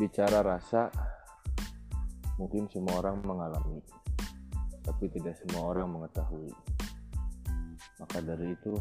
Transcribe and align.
bicara 0.00 0.40
rasa 0.40 0.88
mungkin 2.40 2.64
semua 2.72 3.04
orang 3.04 3.20
mengalami 3.20 3.84
tapi 4.80 5.12
tidak 5.12 5.36
semua 5.36 5.76
orang 5.76 5.92
mengetahui. 5.92 6.48
Maka 8.00 8.24
dari 8.24 8.56
itu 8.56 8.72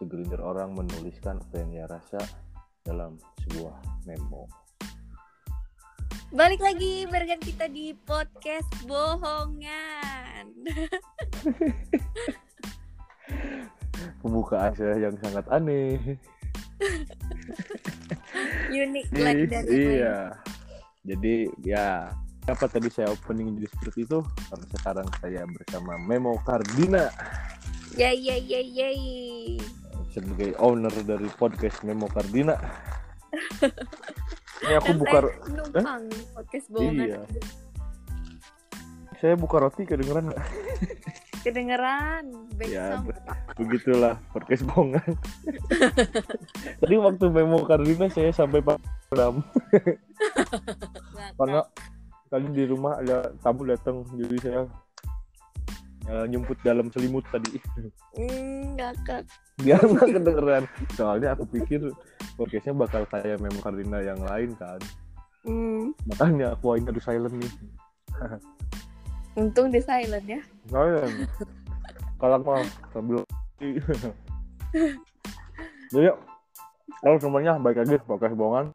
segelintir 0.00 0.40
orang 0.40 0.72
menuliskan 0.72 1.36
apa 1.36 1.54
yang 1.60 1.68
dia 1.68 1.84
rasa 1.84 2.16
dalam 2.80 3.20
sebuah 3.44 3.76
memo. 4.08 4.48
Balik 6.32 6.64
lagi 6.64 7.04
barengan 7.04 7.44
kita 7.44 7.68
di 7.68 7.92
podcast 7.92 8.72
bohongan. 8.88 10.48
pembukaan 14.22 14.74
saya 14.74 15.08
yang 15.08 15.14
sangat 15.22 15.46
aneh 15.48 16.18
Unik 18.68 19.06
lagi 19.16 19.44
dari 19.48 19.68
iya. 19.98 20.16
jadi 21.04 21.34
ya 21.64 21.86
apa 22.48 22.64
tadi 22.64 22.88
saya 22.88 23.12
opening 23.12 23.60
jadi 23.60 23.68
seperti 23.76 24.08
itu? 24.08 24.18
Karena 24.48 24.66
sekarang 24.72 25.08
saya 25.20 25.42
bersama 25.44 25.92
Memo 26.00 26.40
Cardina 26.44 27.12
Yay 27.96 28.16
yay 28.20 28.40
yay 28.44 28.66
yay. 28.68 29.00
sebagai 30.12 30.56
owner 30.60 30.92
dari 31.04 31.28
podcast 31.36 31.84
Memo 31.84 32.08
Cardina 32.08 32.56
ini 34.64 34.74
aku 34.74 34.90
Kan 34.90 34.96
buka 34.98 35.18
saya 35.20 35.36
numpang 35.52 36.02
podcast 36.34 36.66
bohongan. 36.72 37.06
iya. 37.06 37.20
Saya 39.18 39.34
buka 39.34 39.56
roti 39.58 39.82
kedengeran? 39.82 40.30
Kedengeran 41.48 42.24
Ya, 42.68 43.00
sound. 43.00 43.16
begitulah 43.56 44.20
podcast 44.36 44.68
bohongan 44.68 45.08
tadi 46.84 46.94
waktu 47.00 47.24
Memo 47.32 47.64
Cardina 47.64 48.12
saya 48.12 48.28
sampai 48.36 48.60
padam. 48.60 49.40
Karena 51.40 51.64
tadi 52.28 52.46
di 52.52 52.64
rumah 52.68 53.00
ada 53.00 53.32
tamu 53.40 53.64
datang 53.64 54.04
jadi 54.12 54.36
saya 54.44 54.62
ya, 56.04 56.28
nyumput 56.28 56.60
dalam 56.60 56.92
selimut 56.92 57.24
tadi. 57.32 57.56
Ngakak. 58.76 59.24
biar 59.64 59.80
nggak 59.80 60.08
kedengeran. 60.20 60.64
Soalnya 60.92 61.32
aku 61.32 61.48
pikir 61.48 61.80
podcastnya 62.36 62.76
bakal 62.76 63.08
kayak 63.08 63.40
Memo 63.40 63.64
Cardina 63.64 64.04
yang 64.04 64.20
lain 64.20 64.52
kan. 64.60 64.78
Hmm, 65.48 65.96
makanya 66.04 66.52
aku 66.52 66.76
ini 66.76 66.92
harus 66.92 67.04
silent 67.08 67.32
nih 67.40 67.52
untung 69.38 69.70
di 69.70 69.78
silent 69.78 70.26
ya. 70.26 70.40
silent. 70.66 71.30
Kalau 72.18 72.36
mau 72.42 72.58
sambil 72.90 73.22
jadi 75.88 76.10
kalau 76.98 77.16
semuanya 77.22 77.58
baik 77.62 77.82
lagi 77.82 77.96
podcast 78.02 78.34
bohongan. 78.34 78.74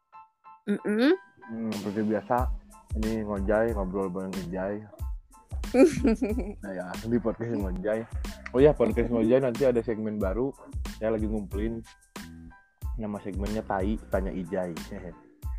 Mm-mm. 0.64 1.12
hmm, 1.52 1.70
seperti 1.76 2.00
biasa 2.08 2.48
ini 2.96 3.20
ngojay 3.20 3.76
ngobrol 3.76 4.08
bareng 4.08 4.32
Ijay 4.48 4.80
nah 6.64 6.72
ya 6.72 6.88
di 7.04 7.20
podcast 7.20 7.52
ngojay 7.52 8.00
oh 8.56 8.60
ya 8.64 8.72
podcast 8.72 9.12
ngojay 9.12 9.44
nanti 9.44 9.68
ada 9.68 9.84
segmen 9.84 10.16
baru. 10.16 10.54
Saya 10.96 11.18
lagi 11.18 11.26
ngumpulin 11.28 11.84
nama 12.96 13.18
segmennya 13.20 13.60
tai 13.66 13.98
tanya 14.08 14.32
Ijay 14.32 14.72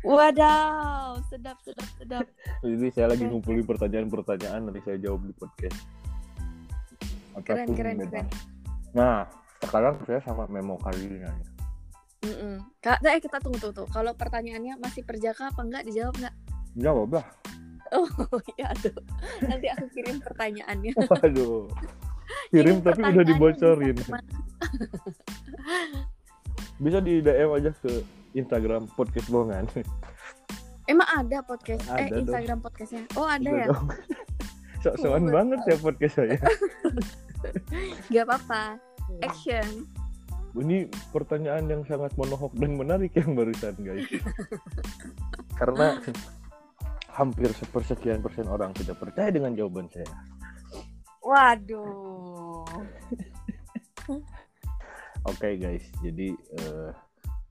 Wadaw, 0.06 1.18
sedap 1.26 1.58
sedap 1.60 1.88
sedap. 1.98 2.24
jadi 2.62 2.86
saya 2.90 3.06
lagi 3.10 3.26
ngumpulin 3.26 3.66
pertanyaan-pertanyaan 3.66 4.62
nanti 4.62 4.78
saya 4.86 5.02
jawab 5.02 5.26
di 5.26 5.34
podcast 5.34 5.82
Keren 7.36 7.66
Apa 7.66 7.68
pun 7.68 7.74
keren 7.74 7.96
bebas. 7.98 8.08
keren. 8.08 8.26
nah 8.94 9.26
sekarang 9.58 9.98
saya 10.06 10.20
sama 10.22 10.46
Memo 10.46 10.78
Karina 10.78 11.34
Mm-mm. 12.22 12.58
Kak, 12.80 13.02
eh 13.02 13.20
kita 13.20 13.38
tunggu 13.38 13.60
tunggu. 13.60 13.82
tunggu. 13.82 13.92
Kalau 13.92 14.10
pertanyaannya 14.10 14.78
masih 14.78 15.02
perjaka 15.02 15.50
apa 15.50 15.60
enggak 15.62 15.82
dijawab 15.84 16.14
enggak? 16.16 16.34
jawab 16.74 17.08
lah 17.12 17.26
Oh 17.94 18.02
iya 18.58 18.74
tuh. 18.74 18.98
Nanti 19.42 19.70
aku 19.70 19.86
kirim 19.90 20.18
pertanyaannya. 20.18 20.90
waduh 21.06 21.70
kirim 22.50 22.78
Ini 22.78 22.82
tapi 22.82 23.00
udah 23.04 23.22
dibocorin 23.22 23.96
bisa 26.76 26.98
di 27.00 27.22
DM 27.22 27.50
aja 27.52 27.70
ke 27.72 28.02
Instagram 28.36 28.86
podcast 28.92 29.26
bohongan 29.26 29.64
Emang 30.86 31.08
ada 31.10 31.42
podcast 31.42 31.82
eh 31.88 32.06
Ada 32.06 32.12
dong. 32.12 32.20
Instagram 32.22 32.58
podcastnya? 32.60 33.02
Oh 33.14 33.26
ada 33.26 33.42
Udah 33.42 33.58
ya? 33.58 33.66
dong. 33.66 33.86
sok-sokan 34.84 35.24
Oh, 35.24 35.32
banget 35.32 35.60
ya 35.64 35.76
podcast 35.76 36.14
saya 36.14 36.36
Gak 38.12 38.24
apa-apa. 38.24 38.78
Action. 39.20 39.86
ini 40.54 40.84
pertanyaan 41.10 41.66
yang 41.66 41.82
sangat 41.84 42.14
monohok 42.14 42.48
dan 42.54 42.74
menarik 42.74 43.12
yang 43.12 43.32
barusan 43.32 43.76
guys 43.76 44.08
karena 45.60 46.00
hampir 47.08 47.52
sepersekian 47.52 48.18
persen 48.18 48.46
orang 48.46 48.72
tidak 48.72 48.96
percaya 48.96 49.28
dengan 49.28 49.52
jawaban 49.52 49.84
saya 49.86 50.08
Waduh. 51.20 52.64
oke 55.24 55.48
guys 55.56 55.84
jadi 56.00 56.32
eh, 56.32 56.90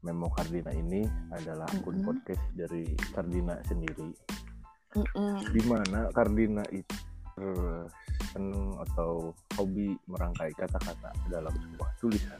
Memo 0.06 0.30
Cardina 0.30 0.70
ini 0.70 1.02
adalah 1.34 1.66
akun 1.74 1.98
Mm-mm. 1.98 2.06
podcast 2.06 2.46
dari 2.54 2.86
Cardina 3.10 3.58
sendiri 3.66 4.14
Mm-mm. 4.94 5.50
di 5.50 5.62
mana 5.66 6.08
Cardina 6.14 6.62
itu 6.70 6.94
seneng 8.32 8.80
atau 8.80 9.36
hobi 9.60 9.92
merangkai 10.08 10.56
kata-kata 10.56 11.12
dalam 11.28 11.52
sebuah 11.52 11.90
tulisan 12.00 12.40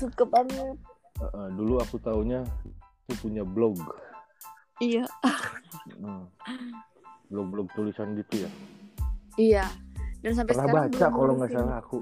Suka 0.00 0.24
banget. 0.24 0.80
Eh, 1.20 1.48
dulu 1.54 1.78
aku 1.78 2.00
taunya 2.00 2.40
itu 3.06 3.14
punya 3.20 3.44
blog 3.44 3.76
Iya. 4.80 5.04
Hmm. 6.00 6.26
blog-blog 7.28 7.68
tulisan 7.72 8.16
gitu 8.16 8.48
ya 8.48 8.50
Iya. 9.36 9.64
Dan 10.22 10.32
sampai 10.38 10.54
pernah 10.54 10.68
sekarang 10.70 10.90
baca 10.94 11.06
kalau 11.10 11.32
nggak 11.36 11.50
salah 11.52 11.76
aku 11.82 11.96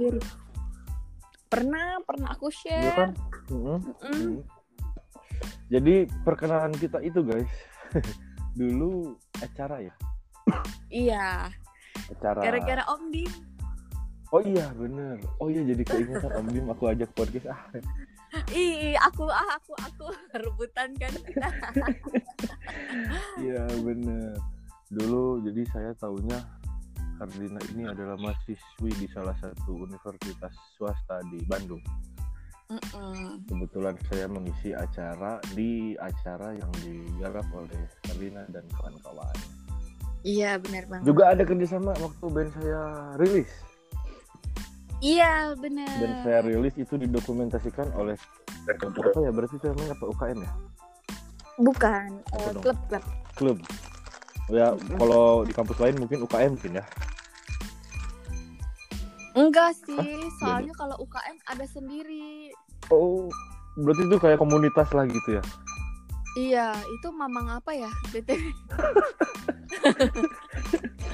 Pernah, 1.50 1.99
pernah 2.00 2.31
aku 2.31 2.47
Iya 2.47 2.59
share. 2.62 2.94
kan 2.94 3.11
Mm-mm. 3.50 3.78
Mm-mm. 3.83 4.15
Mm. 4.15 4.38
jadi 5.66 5.94
perkenalan 6.22 6.71
kita 6.72 6.99
itu 7.00 7.21
guys 7.21 7.50
dulu 8.59 9.19
acara 9.37 9.83
ya 9.83 9.94
Iya. 10.89 11.50
acara 12.09 12.39
Gara-gara 12.41 12.83
Om 12.89 13.03
Dim. 13.10 13.33
oh 14.31 14.39
iya 14.41 14.71
bener 14.72 15.19
oh 15.37 15.47
iya 15.47 15.62
jadi 15.65 15.83
keingetan 15.84 16.31
Om 16.33 16.47
Bim 16.49 16.66
aku 16.69 16.84
ajak 16.87 17.10
podcast 17.12 17.50
ah 17.50 17.62
Ih, 18.47 18.94
aku 18.94 19.27
ah 19.27 19.59
aku 19.59 19.75
aku 19.75 20.06
rebutan 20.39 20.94
kan 20.94 21.10
kita. 21.10 21.50
iya 23.43 23.66
bener 23.77 24.39
dulu 24.87 25.43
jadi 25.43 25.62
saya 25.66 25.91
tahunya 25.97 26.39
Kardina 27.21 27.61
ini 27.77 27.85
adalah 27.85 28.17
mahasiswi 28.17 28.97
di 28.97 29.05
salah 29.13 29.37
satu 29.37 29.85
universitas 29.85 30.57
swasta 30.81 31.21
di 31.29 31.45
Bandung. 31.45 31.85
Mm-mm. 32.71 33.51
kebetulan 33.51 33.99
saya 34.07 34.31
mengisi 34.31 34.71
acara 34.71 35.43
di 35.59 35.99
acara 35.99 36.55
yang 36.55 36.71
digarap 36.87 37.43
oleh 37.51 37.83
Kardina 38.07 38.47
dan 38.55 38.63
kawan-kawan. 38.79 39.35
Iya 40.23 40.63
benar 40.63 40.87
banget. 40.87 41.05
juga 41.11 41.35
ada 41.35 41.43
kerjasama 41.43 41.99
waktu 41.99 42.25
band 42.31 42.51
saya 42.55 42.83
rilis. 43.19 43.51
Iya 45.03 45.59
benar. 45.59 45.91
band 45.99 46.17
saya 46.23 46.39
rilis 46.47 46.75
itu 46.79 46.95
didokumentasikan 46.95 47.91
oleh 47.99 48.15
apa 48.71 49.19
ya? 49.19 49.35
Berarti 49.35 49.59
itu 49.59 49.67
namanya 49.67 49.93
apa? 49.99 50.05
UKM 50.07 50.39
ya? 50.39 50.53
Bukan 51.59 52.09
Apa 52.23 52.39
eh, 52.39 52.55
klub 52.55 52.79
klub. 52.87 53.05
klub. 53.35 53.59
Ya 54.47 54.79
kalau 54.95 55.43
di 55.43 55.51
kampus 55.51 55.79
lain 55.83 55.99
mungkin 55.99 56.23
UKM 56.23 56.55
mungkin 56.55 56.79
ya 56.79 56.87
Enggak 59.33 59.79
sih, 59.79 60.10
soalnya 60.37 60.75
kalau 60.75 60.99
UKM 60.99 61.37
ada 61.47 61.65
sendiri. 61.65 62.51
oh 62.89 63.31
berarti 63.77 64.03
itu 64.04 64.16
kayak 64.16 64.37
komunitas 64.37 64.91
lah 64.91 65.04
gitu 65.04 65.39
ya 65.39 65.45
Iya, 66.33 66.71
itu 66.78 67.10
mamang 67.10 67.51
apa 67.53 67.71
ya? 67.71 67.91
BTW. 68.09 68.39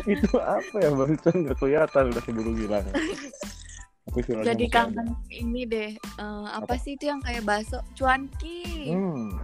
itu 0.06 0.28
apa 0.36 0.76
ya 0.76 0.90
barusan 0.90 1.34
nggak 1.42 1.56
kelihatan 1.56 2.04
udah 2.10 2.22
keburu 2.22 2.52
hilang 2.52 2.84
aku 4.06 4.20
Jadi 4.22 4.66
kangen 4.68 5.16
ini 5.26 5.64
deh. 5.64 5.92
eh, 5.96 6.44
apa, 6.46 6.68
Apa? 6.68 6.74
sih 6.78 6.94
itu 6.94 7.08
yang 7.08 7.20
kayak 7.20 7.42
bakso? 7.42 7.80
Cuanki. 7.92 8.92
hmm 8.92 9.40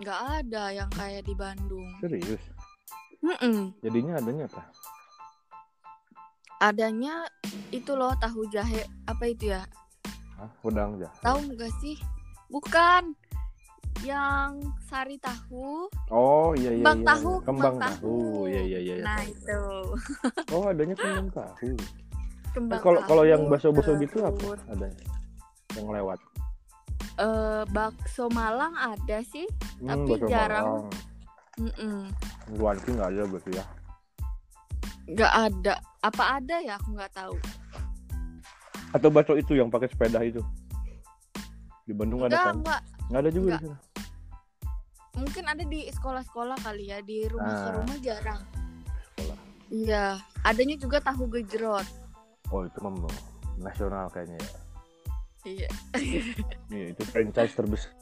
Nggak 0.00 0.18
ada 0.40 0.64
yang 0.74 0.90
kayak 0.90 1.22
di 1.22 1.34
Bandung. 1.34 1.86
serius 1.98 2.42
Mm-mm. 3.22 3.70
jadinya 3.78 4.18
adanya 4.18 4.48
apa 4.48 4.66
Adanya 6.62 7.26
itu 7.74 7.90
loh 7.92 8.14
tahu 8.16 8.46
jahe 8.46 8.86
apa 9.04 9.26
itu 9.26 9.50
ya? 9.50 9.66
Hah, 10.38 10.46
udang 10.62 10.94
aja 10.94 11.10
Tahu 11.18 11.50
nggak 11.50 11.72
sih? 11.82 11.98
Bukan. 12.46 13.18
Yang 14.02 14.66
sari 14.86 15.18
tahu. 15.18 15.86
oh 16.10 16.54
iya 16.54 16.70
iya 16.70 16.82
Kembang 16.82 17.00
iya. 17.02 17.08
tahu, 17.12 17.32
kembang 17.42 17.74
kembang 17.74 17.76
tahu 17.78 18.14
tahu. 18.14 18.46
iya 18.46 18.62
iya 18.62 18.78
iya 18.80 18.94
Nah, 19.02 19.20
itu. 19.22 19.62
oh 20.54 20.62
adanya 20.66 20.94
kembang 20.96 21.28
tahu 21.30 21.70
Kembang 22.52 22.80
kalau 22.80 23.00
kalau 23.06 23.24
yang 23.26 23.42
tahu, 23.46 23.52
baso-baso 23.52 23.92
gitu 23.98 24.22
apa 24.22 24.58
adanya 24.68 25.06
yang 25.72 25.86
lewat 25.88 26.18
eh, 27.16 27.62
bakso 27.68 28.26
Malang 28.28 28.74
ada 28.74 29.18
sih. 29.24 29.44
Hmm, 29.78 29.88
Tapi 29.88 30.10
bakso 30.14 30.26
jarang. 30.26 30.66
Malang. 30.66 30.88
Mm-mm. 31.60 31.98
Guanti 32.56 32.88
nggak 32.92 33.08
ada 33.12 33.22
berarti 33.28 33.50
ya. 33.52 33.64
Nggak 35.12 35.32
ada. 35.32 35.74
Apa 36.00 36.24
ada 36.36 36.56
ya? 36.58 36.74
Aku 36.76 36.92
nggak 36.92 37.12
tahu. 37.12 37.36
Atau 38.92 39.08
bakso 39.08 39.34
itu 39.34 39.54
yang 39.54 39.68
pakai 39.68 39.88
sepeda 39.88 40.20
itu. 40.20 40.40
Di 41.82 41.92
Bandung 41.92 42.22
ada 42.22 42.32
Enggak, 42.32 42.44
kan? 42.44 42.54
enggak. 42.58 42.80
Nggak 43.08 43.20
ada 43.20 43.30
juga 43.30 43.46
Nggak. 43.46 43.60
di 43.60 43.66
sana. 43.66 43.78
Mungkin 45.12 45.44
ada 45.44 45.62
di 45.62 45.80
sekolah-sekolah 45.88 46.56
kali 46.60 46.84
ya. 46.88 46.98
Di 47.00 47.18
rumah 47.28 47.52
ke 47.52 47.68
Ah. 47.68 47.74
rumah 47.76 47.96
jarang. 48.00 48.40
Sekolah. 49.06 49.38
Iya. 49.68 50.04
Adanya 50.42 50.76
juga 50.76 50.98
tahu 50.98 51.28
gejrot. 51.30 51.86
Oh 52.50 52.64
itu 52.64 52.78
mah 52.80 52.92
nasional 53.56 54.08
kayaknya 54.08 54.36
ya. 54.36 54.50
Iya. 55.42 55.68
Iya 56.72 56.86
itu 56.92 57.02
franchise 57.04 57.52
terbesar. 57.52 57.92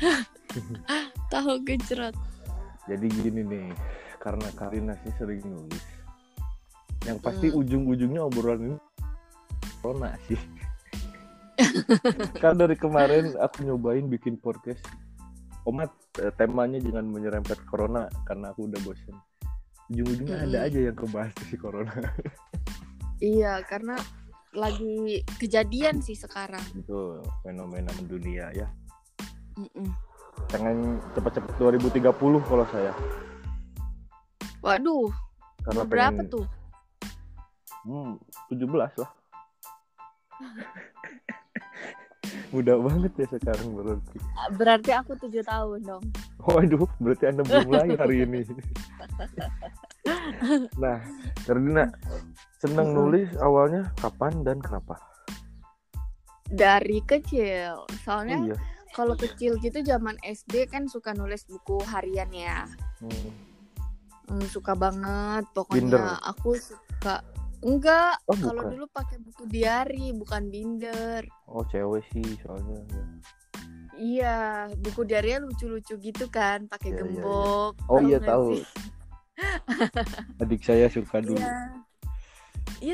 Tahu 1.32 1.52
gejrot. 1.62 2.16
Jadi 2.88 3.06
gini 3.06 3.40
nih, 3.44 3.66
karena 4.20 4.48
Karina 4.52 4.94
sih 5.00 5.12
sering 5.16 5.40
nulis. 5.42 5.84
Yang 7.02 7.18
pasti 7.24 7.48
Hmm. 7.48 7.56
ujung-ujungnya 7.56 8.20
obrolan 8.20 8.60
ini 8.62 8.76
corona 9.80 10.12
sih. 10.28 10.36
kan 12.36 12.56
dari 12.56 12.76
kemarin 12.76 13.36
aku 13.36 13.64
nyobain 13.64 14.06
bikin 14.06 14.36
podcast. 14.36 14.84
Omat 15.64 15.88
eh, 16.20 16.32
temanya 16.36 16.80
jangan 16.80 17.04
menyerempet 17.04 17.60
corona 17.64 18.08
karena 18.24 18.52
aku 18.52 18.68
udah 18.68 18.80
bosen. 18.80 19.16
Ujung-ujungnya 19.90 20.36
ada 20.40 20.58
Mm-mm. 20.60 20.68
aja 20.70 20.78
yang 20.88 20.96
kebahas 20.96 21.32
si 21.48 21.56
corona. 21.56 21.92
Iya, 23.20 23.60
karena 23.68 24.00
lagi 24.50 25.20
kejadian 25.36 26.00
sih 26.00 26.16
sekarang. 26.16 26.62
itu 26.72 27.20
fenomena 27.44 27.92
mendunia 27.96 28.48
ya. 28.52 28.68
Mm-mm. 29.56 29.88
Pengen 30.48 30.96
cepet-cepet 31.12 31.52
2030 31.60 32.16
kalau 32.40 32.64
saya. 32.72 32.92
Waduh, 34.60 35.08
Karena 35.64 35.82
berapa 35.88 36.20
pengen 36.20 36.28
tuh? 36.28 36.44
Hmm, 37.88 38.20
17 38.52 38.68
lah. 38.76 39.08
Mudah 42.52 42.76
banget 42.82 43.12
ya 43.14 43.26
sekarang 43.30 43.78
berarti. 43.78 44.18
Berarti 44.58 44.90
aku 44.90 45.14
tujuh 45.16 45.42
tahun 45.46 45.80
dong. 45.86 46.02
Waduh, 46.44 46.84
berarti 46.98 47.30
Anda 47.30 47.46
belum 47.46 47.70
lahir 47.70 47.96
hari 47.96 48.26
ini. 48.26 48.42
nah, 50.82 50.98
Kardina, 51.46 51.94
senang 52.58 52.92
Mm-mm. 52.92 52.98
nulis 52.98 53.30
awalnya 53.38 53.94
kapan 53.96 54.42
dan 54.42 54.58
kenapa? 54.58 54.98
Dari 56.50 56.98
kecil. 57.06 57.86
Oh 57.86 57.98
Soalnya 58.02 58.50
iya. 58.50 58.56
kalau 58.98 59.14
kecil 59.14 59.54
gitu 59.62 59.78
zaman 59.86 60.18
SD 60.26 60.66
kan 60.68 60.90
suka 60.90 61.14
nulis 61.14 61.46
buku 61.46 61.78
harian 61.86 62.28
ya. 62.34 62.66
Hmm. 62.98 63.49
Hmm, 64.30 64.46
suka 64.46 64.72
banget 64.72 65.42
pokoknya 65.50 65.82
Binder. 65.90 66.02
aku 66.22 66.54
suka 66.54 67.18
enggak 67.60 68.14
Oh, 68.24 68.38
kalau 68.38 68.62
dulu 68.64 68.86
pakai 68.88 69.18
buku 69.18 69.42
diary 69.44 70.14
bukan 70.14 70.46
binder 70.46 71.26
Oh, 71.44 71.66
cewek 71.66 72.06
sih 72.08 72.38
soalnya. 72.40 72.78
ya. 72.86 73.04
iya 73.92 74.36
buku 74.78 75.02
diary 75.02 75.36
lucu-lucu 75.36 75.98
gitu 75.98 76.24
kan 76.26 76.64
pakai 76.64 76.88
Iya, 76.88 76.96
iya, 76.96 77.04
iya. 77.04 77.20
gembok 77.20 77.72
Oh 77.84 77.98
iya 78.00 78.18
tahu. 78.18 78.48
Adik 80.40 80.60
saya 80.60 80.86
suka 80.86 81.18
dulu. 81.18 81.36
Iya. 81.36 81.84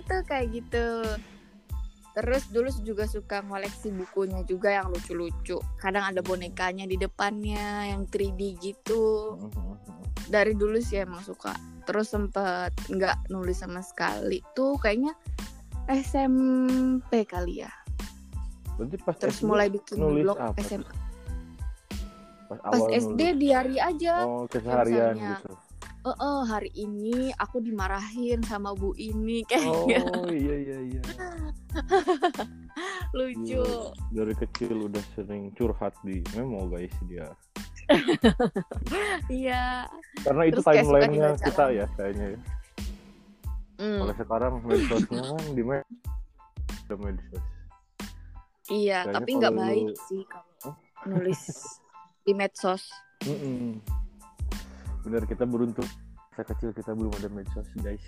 Itu 0.01 0.17
kayak 0.25 0.47
gitu. 0.53 0.87
Terus 2.13 2.49
dulu 2.49 2.73
juga 2.81 3.05
suka 3.05 3.45
ngoleksi 3.45 3.93
bukunya 3.93 4.41
juga 4.43 4.73
yang 4.73 4.89
lucu-lucu. 4.89 5.61
Kadang 5.77 6.07
ada 6.07 6.25
bonekanya 6.25 6.89
di 6.89 6.97
depannya 6.97 7.93
yang 7.93 8.09
3D 8.09 8.41
gitu. 8.59 9.37
Hmm, 9.37 9.77
Dari 10.27 10.53
dulu 10.59 10.79
sih 10.83 11.03
emang 11.03 11.23
suka. 11.23 11.55
Terus 11.87 12.11
sempet 12.11 12.75
nggak 12.91 13.31
nulis 13.31 13.63
sama 13.63 13.81
sekali. 13.83 14.43
Tuh 14.59 14.75
kayaknya 14.79 15.15
SMP 15.87 17.23
kali 17.25 17.63
ya. 17.63 17.71
Berarti 18.77 18.97
pas 19.01 19.17
Terus 19.17 19.39
SD 19.41 19.47
mulai 19.47 19.69
bikin 19.71 19.97
nulis 20.03 20.23
blog 20.27 20.39
apa? 20.43 20.59
SMA. 20.61 20.95
Pas, 22.47 22.59
Pas 22.63 22.79
awal 22.79 22.91
SD 22.95 23.21
nulis. 23.23 23.39
diary 23.43 23.79
aja. 23.79 24.15
Oh, 24.27 24.45
keseharian 24.47 25.15
misalnya, 25.15 25.33
gitu. 25.41 25.53
Eh, 26.07 26.15
eh, 26.15 26.41
hari 26.47 26.71
ini 26.79 27.35
aku 27.35 27.59
dimarahin 27.59 28.39
sama 28.47 28.71
bu 28.79 28.95
ini 28.95 29.43
kayak 29.51 29.67
Oh, 29.67 30.31
iya 30.31 30.55
iya 30.55 30.79
iya. 30.87 31.03
lucu. 33.19 33.59
Gila, 33.59 33.91
dari 34.15 34.35
kecil 34.39 34.87
udah 34.87 35.03
sering 35.19 35.51
curhat 35.59 35.99
di 36.07 36.23
memo 36.39 36.71
guys 36.71 36.95
dia 37.11 37.27
Iya. 39.33 39.87
karena 40.23 40.43
itu 40.47 40.61
Terus 40.61 40.67
timelinenya 40.67 41.31
kita 41.39 41.65
ya 41.71 41.87
kayaknya 41.95 42.27
ya 42.35 42.41
Hmm. 43.77 44.01
kalau 44.01 44.15
sekarang 44.17 44.53
medsosnya 44.65 45.21
kan 45.21 45.45
di 45.53 45.61
medsos 46.97 47.45
Iya, 48.67 48.99
Kayaknya 49.05 49.15
tapi 49.21 49.31
nggak 49.37 49.53
baik 49.55 49.89
sih 50.09 50.23
kalau 50.25 50.73
nulis 51.07 51.43
di 52.25 52.33
medsos. 52.33 52.89
Mm-mm. 53.29 53.79
bener 55.05 55.23
kita 55.29 55.45
beruntung 55.45 55.85
masa 56.33 56.43
kecil 56.53 56.73
kita 56.73 56.91
belum 56.93 57.13
ada 57.15 57.29
medsos 57.29 57.69
guys 57.79 58.01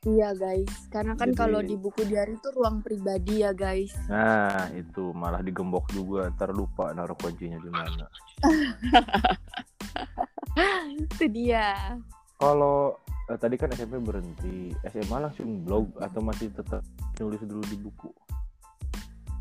Iya 0.00 0.32
guys, 0.32 0.88
karena 0.88 1.12
kan 1.12 1.28
Jadi- 1.28 1.40
kalau 1.44 1.60
di 1.60 1.76
buku 1.76 2.08
diary 2.08 2.32
itu 2.32 2.48
ruang 2.56 2.80
pribadi 2.80 3.44
ya 3.44 3.52
guys. 3.52 3.92
nah 4.08 4.72
itu. 4.72 5.12
Malah 5.12 5.44
digembok 5.44 5.92
juga. 5.92 6.32
Ntar 6.32 6.56
lupa 6.56 6.96
naruh 6.96 7.12
kuncinya 7.20 7.60
di 7.60 7.68
mana. 7.68 8.08
Itu 11.04 11.24
dia. 11.28 12.00
kalau 12.40 12.96
eh, 13.28 13.36
tadi 13.36 13.60
kan 13.60 13.76
SMP 13.76 14.00
berhenti. 14.00 14.72
SMA 14.88 15.20
langsung 15.20 15.68
blog 15.68 15.92
atau 16.00 16.24
masih 16.24 16.48
tetap 16.48 16.80
nulis 17.20 17.44
dulu 17.44 17.60
di 17.68 17.76
buku? 17.76 18.08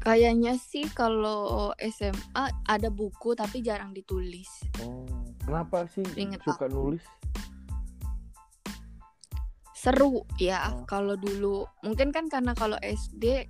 Kayaknya 0.03 0.59
sih 0.59 0.91
kalau 0.91 1.71
SMA 1.79 2.51
ada 2.67 2.91
buku 2.91 3.31
tapi 3.31 3.63
jarang 3.63 3.95
ditulis. 3.95 4.67
oh 4.83 5.07
kenapa 5.39 5.88
sih 5.88 6.03
Ingat 6.19 6.44
suka 6.44 6.67
nulis 6.67 7.03
Seru 9.79 10.27
ya 10.35 10.75
Oh. 10.75 10.83
kalau 10.83 11.15
dulu. 11.15 11.63
Mungkin 11.87 12.11
kan 12.11 12.27
karena 12.27 12.51
kalau 12.51 12.75
SD 12.83 13.47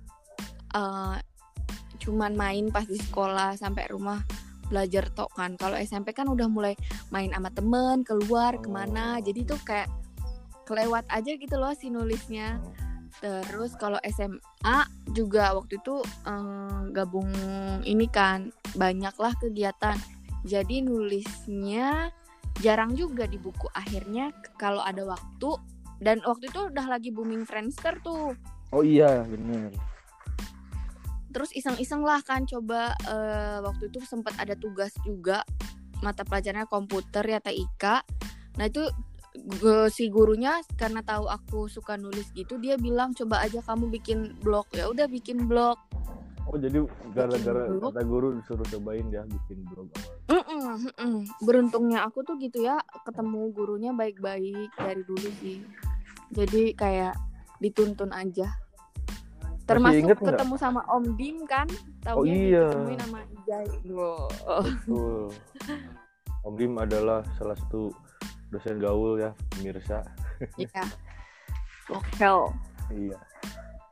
eh, 0.70 1.16
cuman 1.98 2.32
main 2.38 2.70
pas 2.70 2.86
di 2.86 2.94
sekolah 2.94 3.58
sampai 3.58 3.90
rumah 3.90 4.22
belajar 4.70 5.10
tok 5.10 5.34
kan. 5.34 5.58
Kalau 5.58 5.74
SMP 5.74 6.14
kan 6.14 6.30
udah 6.30 6.46
mulai 6.46 6.78
main 7.10 7.34
sama 7.34 7.50
temen, 7.50 8.06
keluar 8.06 8.54
Oh. 8.54 8.62
ke 8.62 8.68
mana. 8.70 9.18
Jadi 9.18 9.42
tuh 9.42 9.58
kayak 9.66 9.90
kelewat 10.70 11.02
aja 11.10 11.34
gitu 11.34 11.58
loh 11.58 11.74
si 11.74 11.90
nulisnya. 11.90 12.62
Oh. 12.62 12.70
Terus 13.50 13.74
kalau 13.74 13.98
SMA 14.06 14.86
juga 15.10 15.50
waktu 15.58 15.82
itu 15.82 15.98
eh, 16.30 16.80
gabung 16.94 17.26
ini 17.82 18.06
kan 18.06 18.54
banyaklah 18.78 19.34
kegiatan. 19.42 19.98
Jadi 20.46 20.86
nulisnya 20.86 22.14
jarang 22.62 22.94
juga 22.94 23.26
di 23.26 23.36
buku. 23.36 23.66
Akhirnya 23.74 24.30
kalau 24.54 24.80
ada 24.80 25.02
waktu 25.02 25.58
dan 26.00 26.24
waktu 26.24 26.48
itu 26.48 26.72
udah 26.72 26.86
lagi 26.88 27.12
booming 27.12 27.44
Friendster 27.44 28.00
tuh. 28.00 28.34
oh 28.72 28.82
iya 28.84 29.22
bener 29.28 29.70
Terus 31.30 31.54
iseng-iseng 31.54 32.02
lah 32.02 32.18
kan 32.26 32.42
coba 32.42 32.90
eh, 33.06 33.62
waktu 33.62 33.86
itu 33.86 34.02
sempat 34.02 34.34
ada 34.42 34.58
tugas 34.58 34.90
juga 35.06 35.46
mata 36.02 36.26
pelajarannya 36.26 36.66
komputer 36.66 37.22
ya 37.22 37.38
TIK. 37.38 37.84
Nah 38.58 38.66
itu 38.66 38.82
si 39.94 40.10
gurunya 40.10 40.58
karena 40.74 41.06
tahu 41.06 41.30
aku 41.30 41.70
suka 41.70 41.94
nulis 41.94 42.34
gitu 42.34 42.58
dia 42.58 42.74
bilang 42.74 43.14
coba 43.14 43.46
aja 43.46 43.62
kamu 43.62 43.86
bikin 43.94 44.34
blog 44.42 44.66
ya 44.74 44.90
udah 44.90 45.06
bikin 45.06 45.46
blog 45.46 45.78
Oh 46.50 46.58
jadi 46.58 46.82
gara-gara 47.14 47.70
kata 47.78 48.02
guru 48.02 48.34
disuruh 48.34 48.66
cobain 48.74 49.06
ya 49.06 49.22
bikin 49.22 49.62
blog 49.70 49.86
awal. 49.94 50.18
Mm-mm, 50.34 50.62
mm-mm. 50.82 51.14
beruntungnya 51.46 52.02
aku 52.10 52.26
tuh 52.26 52.34
gitu 52.42 52.66
ya 52.66 52.82
ketemu 53.06 53.54
gurunya 53.54 53.94
baik-baik 53.94 54.74
dari 54.74 55.02
dulu 55.06 55.30
sih 55.38 55.62
jadi 56.30 56.74
kayak 56.78 57.14
dituntun 57.60 58.10
aja 58.14 58.48
termasuk 59.70 60.02
inget 60.02 60.18
ketemu 60.18 60.54
sama 60.58 60.82
Om 60.90 61.04
Dim 61.14 61.46
kan 61.46 61.70
Oh 62.10 62.26
taunya 62.26 62.34
iya. 62.34 62.66
ditemuin 62.74 63.00
sama 63.06 63.20
Ijai 63.22 63.68
Wow. 63.86 64.26
Betul. 64.66 65.24
Om 66.42 66.54
Dim 66.58 66.74
adalah 66.74 67.20
salah 67.38 67.54
satu 67.54 67.94
dosen 68.50 68.82
gaul 68.82 69.22
ya 69.22 69.30
pemirsa. 69.54 70.02
Iya. 70.58 70.84
Oke. 71.96 72.18
Iya. 72.90 73.18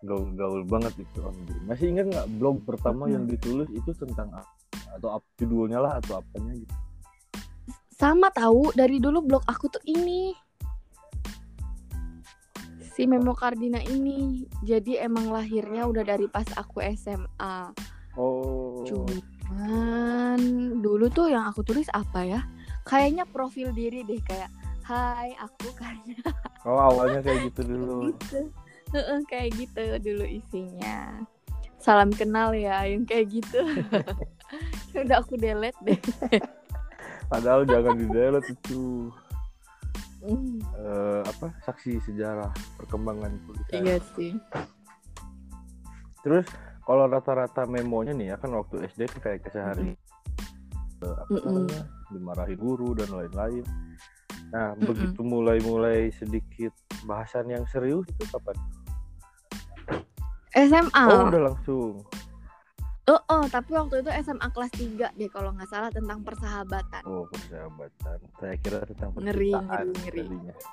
Gaul 0.02 0.34
gaul 0.34 0.62
banget 0.66 0.98
itu 0.98 1.18
Om 1.22 1.36
Dim. 1.46 1.62
Masih 1.68 1.94
ingat 1.94 2.06
nggak 2.10 2.28
blog 2.42 2.58
pertama 2.66 3.06
Mm-mm. 3.06 3.14
yang 3.14 3.24
ditulis 3.30 3.70
itu 3.70 3.94
tentang 3.94 4.34
apa? 4.34 4.50
Atau 4.98 5.14
apa 5.14 5.26
judulnya 5.38 5.78
lah 5.78 6.02
atau 6.02 6.18
apanya 6.18 6.58
gitu? 6.58 6.74
Sama 7.94 8.30
tahu 8.34 8.74
dari 8.74 8.98
dulu 8.98 9.22
blog 9.22 9.44
aku 9.46 9.70
tuh 9.70 9.82
ini. 9.86 10.34
Si 12.98 13.06
Memo 13.06 13.30
Cardina 13.30 13.78
ini. 13.78 14.42
Jadi 14.66 14.98
emang 14.98 15.30
lahirnya 15.30 15.86
udah 15.86 16.02
dari 16.02 16.26
pas 16.26 16.50
aku 16.58 16.82
SMA. 16.98 17.70
Oh. 18.18 18.82
Cuman 18.82 20.42
dulu 20.82 21.06
tuh 21.06 21.30
yang 21.30 21.46
aku 21.46 21.62
tulis 21.62 21.86
apa 21.94 22.26
ya? 22.26 22.42
Kayaknya 22.82 23.22
profil 23.30 23.70
diri 23.70 24.02
deh 24.02 24.18
kayak 24.26 24.50
Hai, 24.82 25.30
aku 25.38 25.70
kayaknya 25.78 26.16
Oh 26.66 26.74
awalnya 26.74 27.22
kayak 27.22 27.54
gitu 27.54 27.70
dulu. 27.70 28.10
gitu. 28.10 28.50
Heeh, 28.90 29.20
kayak 29.30 29.48
gitu 29.54 29.82
dulu 30.02 30.26
isinya. 30.26 31.22
Salam 31.78 32.10
kenal 32.10 32.50
ya, 32.50 32.82
yang 32.82 33.06
kayak 33.06 33.30
gitu. 33.30 33.62
Udah 34.98 35.22
aku 35.22 35.38
delete 35.38 35.78
deh. 35.86 36.00
Padahal 37.30 37.62
jangan 37.62 37.94
di 37.94 38.10
delete 38.10 38.58
itu 38.58 39.12
Hmm, 40.18 40.58
eh, 40.58 41.22
apa 41.22 41.54
saksi 41.62 42.02
sejarah 42.02 42.50
perkembangan 42.74 43.38
tulisan. 43.46 43.78
iya 43.86 43.96
sih. 44.18 44.34
Terus 46.26 46.46
kalau 46.82 47.06
rata-rata 47.06 47.68
memonya 47.70 48.16
nih 48.16 48.34
ya 48.34 48.36
kan 48.40 48.50
waktu 48.56 48.88
SD 48.90 49.06
tuh 49.12 49.20
kayak 49.22 49.46
kesehari 49.46 49.94
eh, 51.04 51.14
apa 51.14 51.30
Mm-mm. 51.30 51.68
namanya 51.70 51.82
dimarahi 52.10 52.54
guru 52.58 52.98
dan 52.98 53.14
lain-lain. 53.14 53.62
Nah 54.50 54.74
Mm-mm. 54.74 54.90
begitu 54.90 55.20
mulai-mulai 55.22 56.10
sedikit 56.10 56.74
bahasan 57.06 57.54
yang 57.54 57.62
serius 57.70 58.08
itu 58.10 58.24
kapan? 58.34 58.56
SMA. 60.56 61.04
Oh 61.06 61.30
udah 61.30 61.42
langsung. 61.54 62.02
Oh, 63.08 63.20
oh, 63.32 63.44
tapi 63.48 63.72
waktu 63.72 64.04
itu 64.04 64.10
SMA 64.20 64.52
kelas 64.52 64.72
3 64.76 65.16
deh 65.16 65.30
kalau 65.32 65.56
nggak 65.56 65.70
salah 65.72 65.88
tentang 65.88 66.20
persahabatan. 66.20 67.02
Oh 67.08 67.24
persahabatan. 67.32 68.18
Saya 68.36 68.54
kira 68.60 68.84
tentang 68.84 69.16
Ngeri, 69.16 69.56
ngeri, 69.56 70.28
ngeri. 70.28 70.52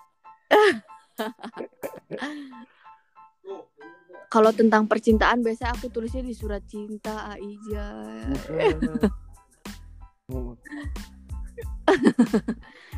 Kalau 4.36 4.52
tentang 4.52 4.84
percintaan 4.84 5.40
biasanya 5.48 5.80
aku 5.80 5.88
tulisnya 5.88 6.20
di 6.20 6.36
surat 6.36 6.60
cinta 6.68 7.32
Aija. 7.32 7.88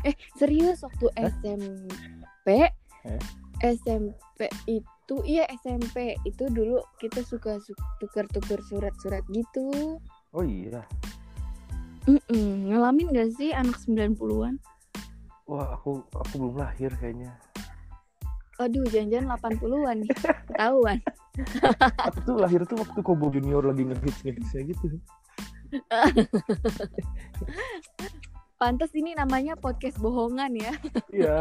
Eh, 0.02 0.16
serius 0.38 0.80
waktu 0.80 1.12
SMP 1.12 2.72
Eh? 3.06 3.20
SMP 3.60 4.48
itu 4.64 4.97
iya 5.24 5.48
SMP 5.64 6.20
itu 6.28 6.44
dulu 6.52 6.84
kita 7.00 7.24
suka 7.24 7.56
su- 7.64 7.76
tuker-tuker 7.96 8.60
surat-surat 8.68 9.24
gitu. 9.32 9.96
oh 10.36 10.44
iya. 10.44 10.84
Mm-mm, 12.08 12.72
ngalamin 12.72 13.12
gak 13.12 13.32
sih 13.36 13.52
anak 13.52 13.76
90-an? 13.84 14.60
Wah 15.48 15.76
aku 15.76 16.04
aku 16.12 16.34
belum 16.36 16.56
lahir 16.60 16.92
kayaknya. 17.00 17.36
Aduh, 18.58 18.82
jangan-jangan 18.90 19.38
80-an 19.38 19.96
nih. 20.02 20.10
Ketahuan. 20.50 20.98
Aku 22.10 22.18
tuh 22.26 22.36
lahir 22.42 22.60
tuh 22.66 22.76
waktu 22.82 23.00
Kobo 23.00 23.30
Junior 23.30 23.62
lagi 23.62 23.86
ngehits 23.86 24.20
ngehitsnya 24.26 24.60
gitu. 24.72 24.86
Pantes 28.58 28.90
ini 28.98 29.14
namanya 29.14 29.54
podcast 29.54 30.02
bohongan 30.02 30.58
ya. 30.58 30.72
Iya. 31.14 31.36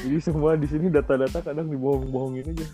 Jadi 0.00 0.18
semua 0.24 0.56
di 0.56 0.64
sini 0.64 0.88
data-data 0.88 1.44
kadang 1.44 1.68
dibohong-bohongin 1.68 2.56
aja. 2.56 2.66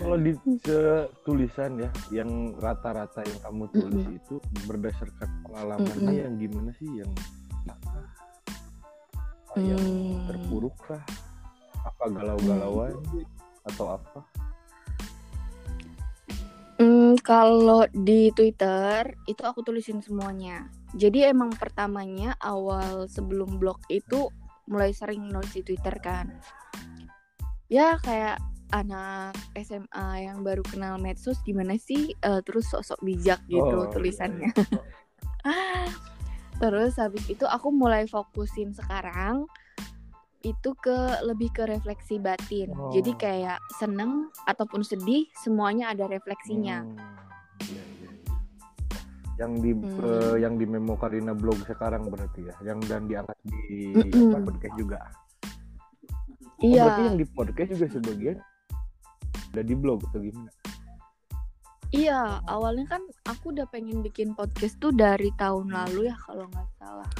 Kalau 0.00 0.16
di 0.16 0.32
tulisan 1.28 1.76
ya, 1.76 1.90
yang 2.08 2.56
rata-rata 2.56 3.20
yang 3.20 3.40
kamu 3.44 3.64
tulis 3.68 4.00
Mm-mm. 4.00 4.16
itu 4.16 4.34
berdasarkan 4.64 5.28
pengalamannya 5.44 6.08
Mm-mm. 6.08 6.24
yang 6.24 6.34
gimana 6.40 6.70
sih 6.80 6.88
yang 7.04 7.10
apa 7.68 8.00
yang 9.60 9.82
Hmm. 9.82 10.24
terpuruk 10.30 10.72
kah? 10.86 11.02
Apa 11.84 12.04
galau-galauan 12.12 12.96
atau 13.66 13.98
apa? 13.98 14.20
Hmm, 16.80 17.12
kalau 17.20 17.84
di 17.92 18.32
Twitter 18.32 19.12
itu 19.28 19.42
aku 19.44 19.60
tulisin 19.60 20.00
semuanya. 20.00 20.70
Jadi 20.96 21.28
emang 21.28 21.52
pertamanya 21.52 22.40
awal 22.40 23.04
sebelum 23.04 23.60
blog 23.60 23.84
itu 23.92 24.32
mulai 24.64 24.96
sering 24.96 25.28
nulis 25.28 25.52
di 25.52 25.60
Twitter 25.60 25.92
kan. 26.00 26.40
Ya 27.70 27.94
kayak 28.02 28.42
anak 28.74 29.38
SMA 29.54 30.26
yang 30.26 30.42
baru 30.42 30.62
kenal 30.66 30.98
medsos 30.98 31.38
gimana 31.46 31.78
sih 31.78 32.10
eh, 32.14 32.40
terus 32.42 32.66
sosok 32.70 32.98
bijak 33.02 33.38
gitu 33.46 33.62
Oh, 33.62 33.86
iya, 33.86 33.90
tulisannya. 33.94 34.50
Terus 36.60 36.92
habis 37.00 37.24
itu 37.32 37.48
aku 37.48 37.72
mulai 37.72 38.04
fokusin 38.04 38.76
sekarang 38.76 39.48
itu 40.40 40.72
ke 40.76 40.96
lebih 41.24 41.52
ke 41.52 41.64
refleksi 41.68 42.20
batin. 42.20 42.72
Oh. 42.76 42.92
Jadi 42.92 43.12
kayak 43.16 43.60
seneng 43.80 44.28
ataupun 44.48 44.84
sedih 44.84 45.28
semuanya 45.40 45.92
ada 45.92 46.04
refleksinya. 46.08 46.84
Hmm, 46.84 46.96
iya, 47.64 47.84
iya, 47.84 48.10
iya. 48.12 48.34
Yang 49.40 49.52
di 49.60 49.70
Hmm. 49.72 50.00
eh, 50.04 50.36
yang 50.44 50.54
di 50.60 50.66
Memo 50.68 50.96
Karina 50.96 51.32
blog 51.32 51.60
sekarang 51.64 52.08
berarti 52.08 52.48
ya, 52.48 52.56
yang 52.64 52.80
dan 52.88 53.08
diangkat 53.08 53.36
di 53.44 53.96
apa, 53.96 54.38
podcast 54.44 54.76
juga. 54.76 55.00
Oh, 56.60 56.68
Iya. 56.68 56.84
berarti 56.84 57.02
yang 57.08 57.18
di 57.18 57.26
podcast 57.26 57.68
juga 57.72 57.86
sebagian 57.88 58.36
ada 59.50 59.62
di 59.64 59.74
blog 59.74 60.04
atau 60.12 60.20
gimana? 60.20 60.50
Iya, 61.90 62.38
awalnya 62.46 62.86
kan 62.86 63.02
aku 63.26 63.50
udah 63.50 63.66
pengen 63.66 63.98
bikin 63.98 64.38
podcast 64.38 64.78
tuh 64.78 64.94
dari 64.94 65.34
tahun 65.34 65.74
lalu 65.74 66.06
ya 66.06 66.14
kalau 66.22 66.46
nggak 66.46 66.68
salah. 66.78 67.10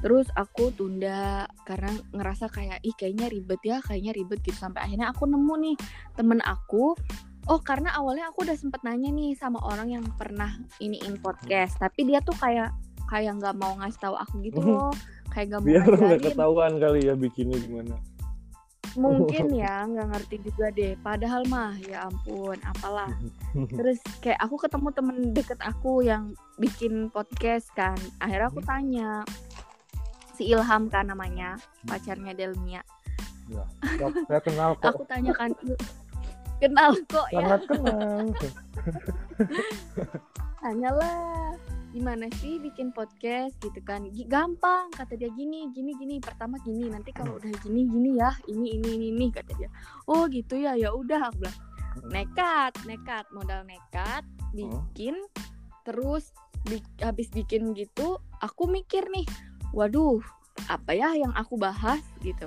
Terus 0.00 0.24
aku 0.32 0.72
tunda 0.72 1.44
karena 1.68 1.92
ngerasa 2.16 2.48
kayak 2.48 2.80
ih 2.80 2.96
kayaknya 2.96 3.28
ribet 3.28 3.60
ya, 3.60 3.84
kayaknya 3.84 4.16
ribet 4.16 4.40
gitu 4.40 4.56
sampai 4.56 4.88
akhirnya 4.88 5.12
aku 5.12 5.28
nemu 5.28 5.54
nih 5.60 5.76
temen 6.16 6.40
aku. 6.40 6.96
Oh 7.44 7.60
karena 7.60 7.92
awalnya 7.92 8.32
aku 8.32 8.48
udah 8.48 8.56
sempet 8.56 8.80
nanya 8.88 9.12
nih 9.12 9.36
sama 9.36 9.60
orang 9.60 9.92
yang 9.92 10.04
pernah 10.16 10.48
iniin 10.80 11.20
podcast, 11.20 11.76
tapi 11.76 12.08
dia 12.08 12.24
tuh 12.24 12.32
kayak 12.40 12.72
kayak 13.12 13.36
nggak 13.36 13.52
mau 13.60 13.76
ngasih 13.84 14.00
tahu 14.00 14.16
aku 14.16 14.40
gitu 14.40 14.64
loh, 14.64 14.88
kayak 15.28 15.52
nggak 15.52 15.60
mau 15.60 15.68
Biar 15.68 15.84
nggak 15.92 16.20
ketahuan 16.24 16.72
kali 16.80 17.04
ya 17.04 17.12
bikinnya 17.12 17.60
gimana. 17.60 18.00
Mungkin 18.94 19.54
ya 19.62 19.84
nggak 19.84 20.08
ngerti 20.10 20.36
juga 20.42 20.66
deh. 20.70 20.94
Padahal 20.98 21.42
mah 21.46 21.74
ya 21.82 22.06
ampun, 22.06 22.58
apalah. 22.62 23.10
Terus 23.78 23.98
kayak 24.18 24.40
aku 24.40 24.56
ketemu 24.58 24.88
temen 24.90 25.16
deket 25.30 25.60
aku 25.60 26.02
yang 26.02 26.32
bikin 26.56 27.10
podcast 27.10 27.70
kan. 27.74 27.98
Akhirnya 28.18 28.48
aku 28.48 28.60
tanya 28.62 29.22
si 30.34 30.48
Ilham 30.48 30.88
kan 30.88 31.06
namanya, 31.06 31.54
pacarnya 31.84 32.32
Delmia. 32.32 32.80
Ya, 33.50 33.66
saya- 33.98 34.24
saya 34.26 34.40
kenal 34.40 34.70
kok. 34.80 34.94
Aku 34.94 35.02
tanya 35.04 35.34
kan 35.34 35.50
"Il- 35.66 35.78
kenal 36.58 36.92
kok 37.06 37.26
ya. 37.30 37.38
Sangat 37.42 37.62
kenal. 37.66 38.18
Tanyalah 40.60 41.56
gimana 41.90 42.30
sih 42.38 42.62
bikin 42.62 42.94
podcast 42.94 43.54
gitu 43.58 43.80
kan? 43.82 44.06
Gampang 44.30 44.94
kata 44.94 45.18
dia 45.18 45.26
gini 45.34 45.66
gini 45.74 45.90
gini 45.98 46.22
pertama 46.22 46.56
gini 46.62 46.86
nanti 46.86 47.10
kalau 47.10 47.36
udah 47.36 47.50
gini 47.66 47.86
gini 47.86 48.10
ya 48.16 48.30
ini 48.46 48.78
ini 48.78 48.88
ini, 48.94 49.06
ini 49.10 49.26
kata 49.28 49.50
dia. 49.58 49.66
Oh 50.06 50.30
gitu 50.30 50.54
ya 50.54 50.78
ya 50.78 50.94
udah 50.94 51.30
aku 51.30 51.42
bilang. 51.42 51.58
Nekat 52.14 52.72
nekat 52.86 53.26
modal 53.34 53.66
nekat 53.66 54.22
bikin 54.54 55.18
terus 55.82 56.30
bi- 56.66 56.86
habis 57.02 57.26
bikin 57.34 57.74
gitu 57.74 58.18
aku 58.38 58.70
mikir 58.70 59.06
nih 59.10 59.26
waduh 59.74 60.22
apa 60.70 60.94
ya 60.94 61.18
yang 61.18 61.34
aku 61.34 61.58
bahas? 61.58 61.98
Gitu. 62.22 62.46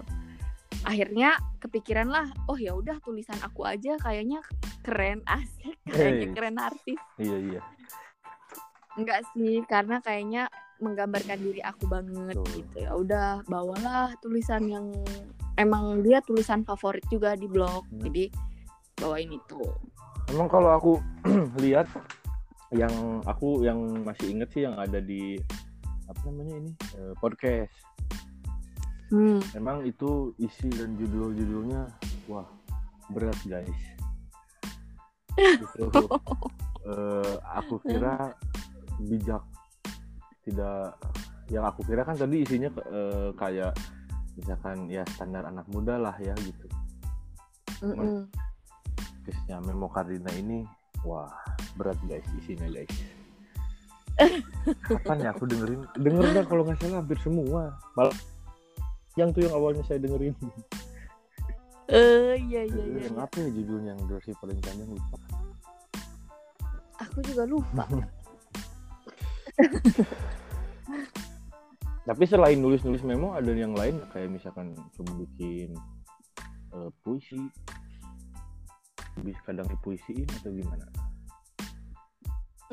Akhirnya 0.83 1.39
kepikiran 1.59 2.07
lah 2.07 2.31
oh 2.47 2.55
ya 2.55 2.75
udah 2.75 2.99
tulisan 3.03 3.39
aku 3.43 3.67
aja 3.67 3.99
kayaknya 3.99 4.39
keren 4.83 5.19
asik 5.27 5.75
kayaknya 5.87 6.27
Hey. 6.27 6.35
keren 6.35 6.57
artis. 6.59 6.99
Iya 7.19 7.37
iya. 7.39 7.61
Enggak 8.99 9.25
sih 9.33 9.65
karena 9.65 9.97
kayaknya 10.03 10.49
menggambarkan 10.81 11.39
diri 11.39 11.61
aku 11.63 11.87
banget 11.87 12.35
Betul. 12.35 12.59
gitu 12.59 12.75
ya 12.83 12.91
udah 12.93 13.27
bawalah 13.47 14.11
tulisan 14.19 14.67
yang 14.67 14.91
emang 15.55 16.03
dia 16.03 16.19
tulisan 16.25 16.65
favorit 16.67 17.03
juga 17.07 17.37
di 17.37 17.47
blog 17.47 17.85
Hmm. 17.89 18.03
jadi 18.09 18.29
bawain 18.99 19.31
itu 19.33 19.61
Emang 20.31 20.47
kalau 20.47 20.71
aku 20.71 20.91
lihat 21.63 21.85
yang 22.73 23.21
aku 23.27 23.61
yang 23.61 23.77
masih 24.01 24.33
inget 24.33 24.49
sih 24.55 24.63
yang 24.65 24.73
ada 24.79 24.97
di 24.97 25.37
apa 26.09 26.19
namanya 26.25 26.63
ini 26.63 26.71
eh, 26.97 27.13
podcast. 27.21 27.75
hmm. 29.13 29.39
Emang 29.53 29.85
itu 29.85 30.33
isi 30.41 30.71
dan 30.73 30.95
judul-judulnya 30.97 31.85
wah 32.31 32.47
berat 33.13 33.37
guys. 33.45 33.81
Gitu. 35.37 35.85
Eh, 36.83 37.35
aku 37.53 37.77
kira 37.83 38.33
bijak 39.01 39.43
tidak 40.43 40.97
yang 41.51 41.63
aku 41.67 41.83
kira 41.83 42.03
kan 42.07 42.15
tadi 42.15 42.43
isinya 42.43 42.69
eh, 42.89 43.29
kayak 43.35 43.73
misalkan 44.39 44.89
ya 44.89 45.03
standar 45.13 45.45
anak 45.45 45.67
muda 45.69 45.99
lah 45.99 46.15
ya 46.17 46.33
gitu. 46.41 46.67
Mm-mm. 47.83 48.27
Kisnya 49.23 49.59
Memo 49.63 49.87
Kardina 49.91 50.31
ini 50.35 50.63
wah 51.03 51.31
berat 51.75 51.99
guys 52.07 52.25
isinya 52.39 52.67
guys. 52.71 52.91
Kapan 54.87 55.25
ya 55.25 55.29
aku 55.33 55.49
dengerin? 55.49 55.81
Denger 55.99 56.25
dah 56.31 56.45
kalau 56.45 56.63
nggak 56.63 56.79
salah 56.79 57.01
hampir 57.01 57.17
semua. 57.21 57.75
Malah 57.97 58.15
yang 59.19 59.29
tuh 59.29 59.45
yang 59.45 59.53
awalnya 59.53 59.83
saya 59.85 60.01
dengerin. 60.01 60.33
eh 61.91 62.39
iya 62.47 62.63
iya 62.63 62.83
iya 62.95 63.01
yang 63.11 63.19
apa 63.19 63.43
ya 63.43 63.49
judulnya 63.51 63.91
yang 63.91 64.01
durasi 64.07 64.31
paling 64.39 64.55
panjang 64.63 64.87
lupa. 64.87 65.19
aku 66.95 67.19
juga 67.27 67.43
lupa 67.43 67.83
Tapi 72.03 72.23
selain 72.27 72.59
nulis-nulis 72.59 72.99
memo 73.07 73.31
ada 73.31 73.47
yang 73.55 73.71
lain 73.71 74.03
kayak 74.11 74.27
misalkan 74.27 74.75
coba 74.99 75.11
bikin 75.23 75.71
eh, 76.75 76.89
puisi, 76.99 77.39
bisa 79.23 79.39
kadang 79.47 79.63
dipuisiin 79.71 80.27
atau 80.41 80.51
gimana? 80.51 80.83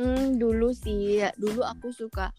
Hmm, 0.00 0.40
dulu 0.40 0.72
sih, 0.74 1.20
ya, 1.22 1.30
dulu 1.38 1.62
aku 1.62 1.92
suka 1.94 2.32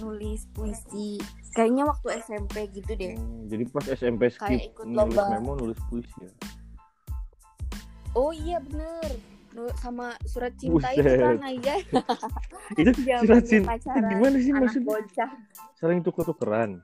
nulis 0.00 0.48
puisi. 0.50 1.20
Kayaknya 1.52 1.84
waktu 1.84 2.08
SMP 2.24 2.66
gitu 2.72 2.90
deh. 2.96 3.14
Hmm, 3.14 3.46
jadi 3.52 3.64
pas 3.68 3.84
SMP 3.86 4.32
skip 4.32 4.48
Kayak 4.48 4.72
ikut 4.72 4.86
nulis 4.88 5.14
lomba. 5.14 5.24
memo 5.36 5.52
nulis 5.54 5.78
puisi 5.86 6.16
ya. 6.24 6.32
Oh 8.16 8.32
iya 8.32 8.58
bener. 8.60 9.31
Sama 9.76 10.16
surat 10.24 10.52
cinta 10.56 10.88
itu 10.96 11.04
Buset. 11.04 11.20
kan 11.20 11.40
aja. 11.44 11.74
Itu 12.80 12.90
surat 13.20 13.44
cinta 13.44 13.76
pacaran, 13.76 14.08
gimana 14.08 14.36
sih 14.40 14.52
maksudnya? 14.56 14.88
bocah. 14.88 15.30
Saling 15.76 16.00
tuker-tukeran. 16.00 16.80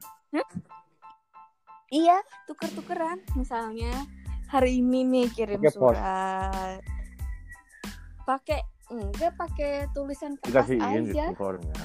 Iya, 1.88 2.20
tuker-tukeran. 2.44 3.24
Misalnya 3.40 3.92
hari 4.52 4.84
ini 4.84 5.04
nih 5.08 5.26
kirim 5.32 5.60
pos. 5.64 5.72
surat. 5.72 6.80
Pakai 8.28 8.60
enggak 8.92 9.32
pakai 9.36 9.88
tulisan 9.96 10.36
kertas 10.40 10.68
Dikasihin 10.68 11.08
aja. 11.08 11.32
gitu 11.32 11.32
ke 11.36 11.44
orangnya. 11.44 11.84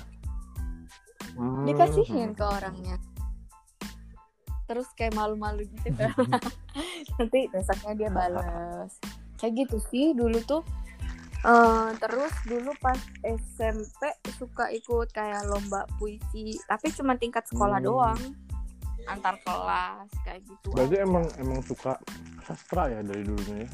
Hmm. 1.39 1.63
Dikasihin 1.63 2.29
ke 2.35 2.43
orangnya. 2.43 2.95
Terus 4.67 4.87
kayak 4.95 5.15
malu-malu 5.15 5.63
gitu 5.67 5.89
kan. 5.95 6.11
Nanti 7.19 7.47
besoknya 7.51 7.93
dia 7.95 8.09
balas. 8.11 8.99
Kayak 9.43 9.53
gitu 9.59 9.77
sih 9.85 10.15
dulu 10.15 10.39
tuh. 10.41 10.63
Eh, 11.43 11.89
terus 11.99 12.31
dulu 12.43 12.71
pas 12.79 12.95
SMP 13.21 13.99
suka 14.33 14.71
ikut 14.71 15.11
kayak 15.11 15.43
lomba 15.45 15.83
puisi, 15.93 16.55
tapi 16.63 16.87
cuma 16.89 17.13
tingkat 17.13 17.43
sekolah 17.45 17.77
Hmm. 17.77 17.85
doang. 17.85 18.21
Antar 19.03 19.35
kelas 19.37 20.07
kayak 20.23 20.39
gitu. 20.41 20.71
Berarti 20.71 20.95
emang 20.97 21.27
emang 21.35 21.59
suka 21.59 21.99
sastra 22.41 22.87
ya 22.89 23.03
dari 23.03 23.21
dulunya 23.21 23.67
ya? 23.67 23.69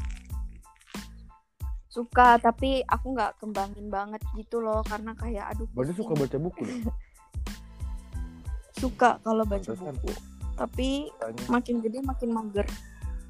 suka 1.90 2.38
tapi 2.38 2.86
aku 2.86 3.12
nggak 3.12 3.38
kembangin 3.38 3.90
banget 3.90 4.22
gitu 4.34 4.58
loh 4.58 4.82
karena 4.84 5.10
kayak 5.14 5.50
aduh 5.50 5.66
Berarti 5.72 5.94
suka 5.96 6.14
baca 6.16 6.38
buku 6.38 6.62
deh. 6.64 6.78
suka 8.80 9.18
kalau 9.20 9.44
baca 9.44 9.58
Pantesan. 9.66 9.98
buku 9.98 10.14
tapi 10.54 11.10
Katanya. 11.12 11.46
makin 11.50 11.76
gede 11.80 12.00
makin 12.02 12.30
mager 12.32 12.68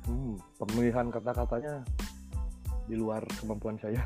Hmm, 0.01 0.35
pemilihan 0.57 1.07
kata-katanya 1.07 1.85
di 2.89 2.97
luar 2.97 3.21
kemampuan 3.37 3.77
saya. 3.77 4.01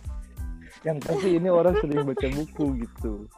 yang 0.88 0.96
pasti 0.96 1.36
ini 1.36 1.52
orang 1.52 1.76
sering 1.84 2.08
baca 2.08 2.26
buku 2.32 2.88
gitu. 2.88 3.28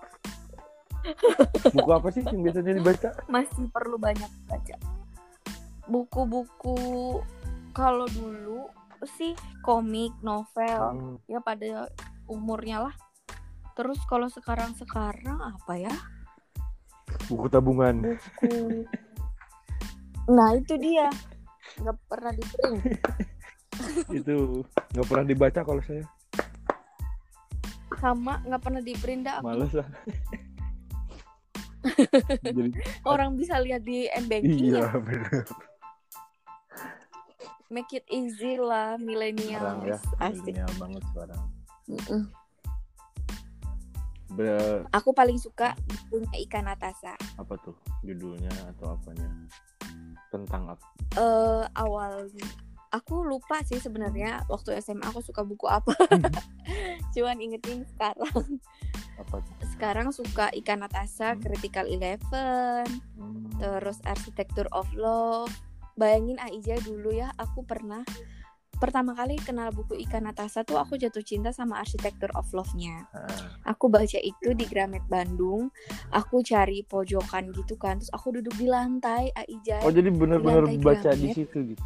Buku 1.75 1.91
apa 1.91 2.09
sih 2.15 2.23
yang 2.23 2.47
biasanya 2.47 2.79
dibaca? 2.79 3.11
masih 3.27 3.67
perlu 3.75 3.99
banyak 3.99 4.31
baca 4.47 4.79
buku-buku 5.91 7.19
kalau 7.75 8.07
dulu 8.07 8.71
sih 9.19 9.35
komik 9.67 10.15
novel 10.23 10.79
Kang, 10.95 11.19
ya 11.27 11.43
pada 11.43 11.91
umurnya 12.31 12.87
lah 12.87 12.95
terus 13.75 13.99
kalau 14.07 14.31
sekarang 14.31 14.77
sekarang 14.79 15.43
apa 15.43 15.75
ya 15.75 15.95
buku 17.27 17.51
tabungan. 17.51 17.99
buku 17.99 18.87
nah 20.31 20.55
itu 20.55 20.79
dia 20.79 21.11
nggak 21.83 21.97
pernah 22.07 22.31
di 22.31 22.45
print 22.47 22.83
Itu 24.19 24.65
nggak 24.93 25.07
pernah 25.09 25.25
dibaca 25.27 25.61
kalau 25.65 25.83
saya. 25.85 26.05
sama 28.03 28.43
nggak 28.43 28.63
pernah 28.67 28.83
di 28.83 28.99
print 28.99 29.23
dah. 29.31 29.39
Males 29.47 29.71
lah. 29.79 29.87
Jadi 32.47 32.71
orang 33.07 33.39
bisa 33.39 33.59
lihat 33.63 33.83
di 33.87 34.07
m-banking 34.11 34.75
iya 34.75 34.87
ya 34.87 34.99
benar. 34.99 35.47
make 37.73 37.91
it 37.97 38.05
easy 38.13 38.61
lah 38.61 39.01
milenial 39.01 39.81
ya, 39.83 39.97
asik 40.21 40.53
milenial 40.53 40.73
banget 40.77 41.03
sekarang. 41.15 41.43
Be- 44.33 44.85
aku 44.93 45.11
paling 45.13 45.37
suka 45.41 45.77
punya 46.09 46.33
ikan 46.49 46.65
Natasha 46.69 47.17
apa 47.37 47.55
tuh 47.61 47.77
judulnya 48.05 48.53
atau 48.77 48.97
apanya? 48.97 49.29
Tentang 50.33 50.77
apa? 50.77 50.87
eh 51.17 51.65
awal 51.77 52.29
aku 52.93 53.25
lupa 53.25 53.65
sih 53.65 53.81
sebenarnya 53.81 54.45
waktu 54.47 54.77
SMA 54.79 55.09
aku 55.09 55.25
suka 55.25 55.43
buku 55.43 55.65
apa. 55.67 55.97
Cuman 57.17 57.41
ingetin 57.41 57.89
sekarang. 57.97 58.61
Apa 59.17 59.41
sekarang 59.75 60.13
suka 60.13 60.53
ikan 60.63 60.85
Natasha 60.85 61.35
Hmm. 61.35 61.41
Critical 61.41 61.89
Eleven 61.89 62.85
Hmm. 63.17 63.49
terus 63.57 63.99
Architecture 64.05 64.69
of 64.71 64.87
Love. 64.93 65.51
Bayangin 65.93 66.41
Aija 66.41 66.81
dulu 66.81 67.13
ya 67.13 67.33
aku 67.37 67.65
pernah 67.69 68.01
pertama 68.81 69.15
kali 69.15 69.39
kenal 69.39 69.71
buku 69.71 69.95
ikan 70.09 70.27
Natasha 70.27 70.67
tuh 70.67 70.75
aku 70.75 70.99
jatuh 70.99 71.23
cinta 71.23 71.55
sama 71.55 71.79
Architecture 71.79 72.33
of 72.35 72.51
Love-nya. 72.51 73.07
Ah, 73.15 73.61
aku 73.71 73.87
baca 73.87 74.19
itu 74.19 74.57
di 74.59 74.65
Gramet 74.67 75.05
Bandung 75.07 75.71
aku 76.11 76.43
cari 76.43 76.83
pojokan 76.83 77.55
gitu 77.55 77.79
kan 77.79 78.01
terus 78.03 78.11
aku 78.11 78.41
duduk 78.41 78.57
di 78.59 78.67
lantai 78.67 79.31
Aija 79.37 79.85
Oh 79.87 79.93
jadi 79.93 80.11
bener-bener 80.11 80.67
lantai 80.67 80.83
baca 80.83 81.11
di 81.15 81.31
situ 81.31 81.77
gitu. 81.77 81.85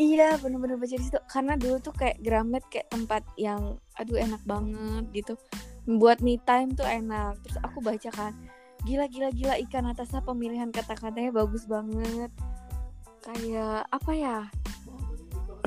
Iya 0.00 0.40
bener-bener 0.40 0.80
baca 0.80 0.96
di 0.96 1.04
situ 1.04 1.20
karena 1.28 1.60
dulu 1.60 1.76
tuh 1.76 1.92
kayak 1.92 2.24
Gramet 2.24 2.64
kayak 2.72 2.88
tempat 2.88 3.20
yang 3.36 3.76
aduh 4.00 4.16
enak 4.16 4.40
banget 4.48 5.04
gitu 5.12 5.36
buat 5.84 6.24
me 6.24 6.40
time 6.48 6.72
tuh 6.72 6.88
enak 6.88 7.36
terus 7.44 7.60
aku 7.60 7.84
baca 7.84 8.08
kan 8.08 8.32
gila 8.88 9.04
gila 9.12 9.28
gila 9.28 9.60
ikan 9.68 9.92
atasnya 9.92 10.24
pemilihan 10.24 10.72
kata-katanya 10.72 11.36
bagus 11.36 11.68
banget 11.68 12.32
kayak 13.20 13.84
apa 13.92 14.12
ya 14.16 14.38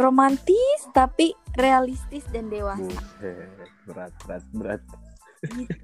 romantis 0.02 0.82
tapi 0.98 1.38
realistis 1.54 2.26
dan 2.34 2.50
dewasa 2.50 2.82
Buset, 2.90 3.70
berat 3.86 4.14
berat 4.26 4.44
berat. 4.50 4.82
gitu. 5.54 5.78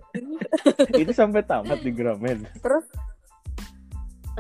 Itu 1.06 1.12
sampai 1.14 1.46
tamat 1.46 1.86
di 1.86 1.94
Gramet. 1.94 2.50
terus 2.66 2.90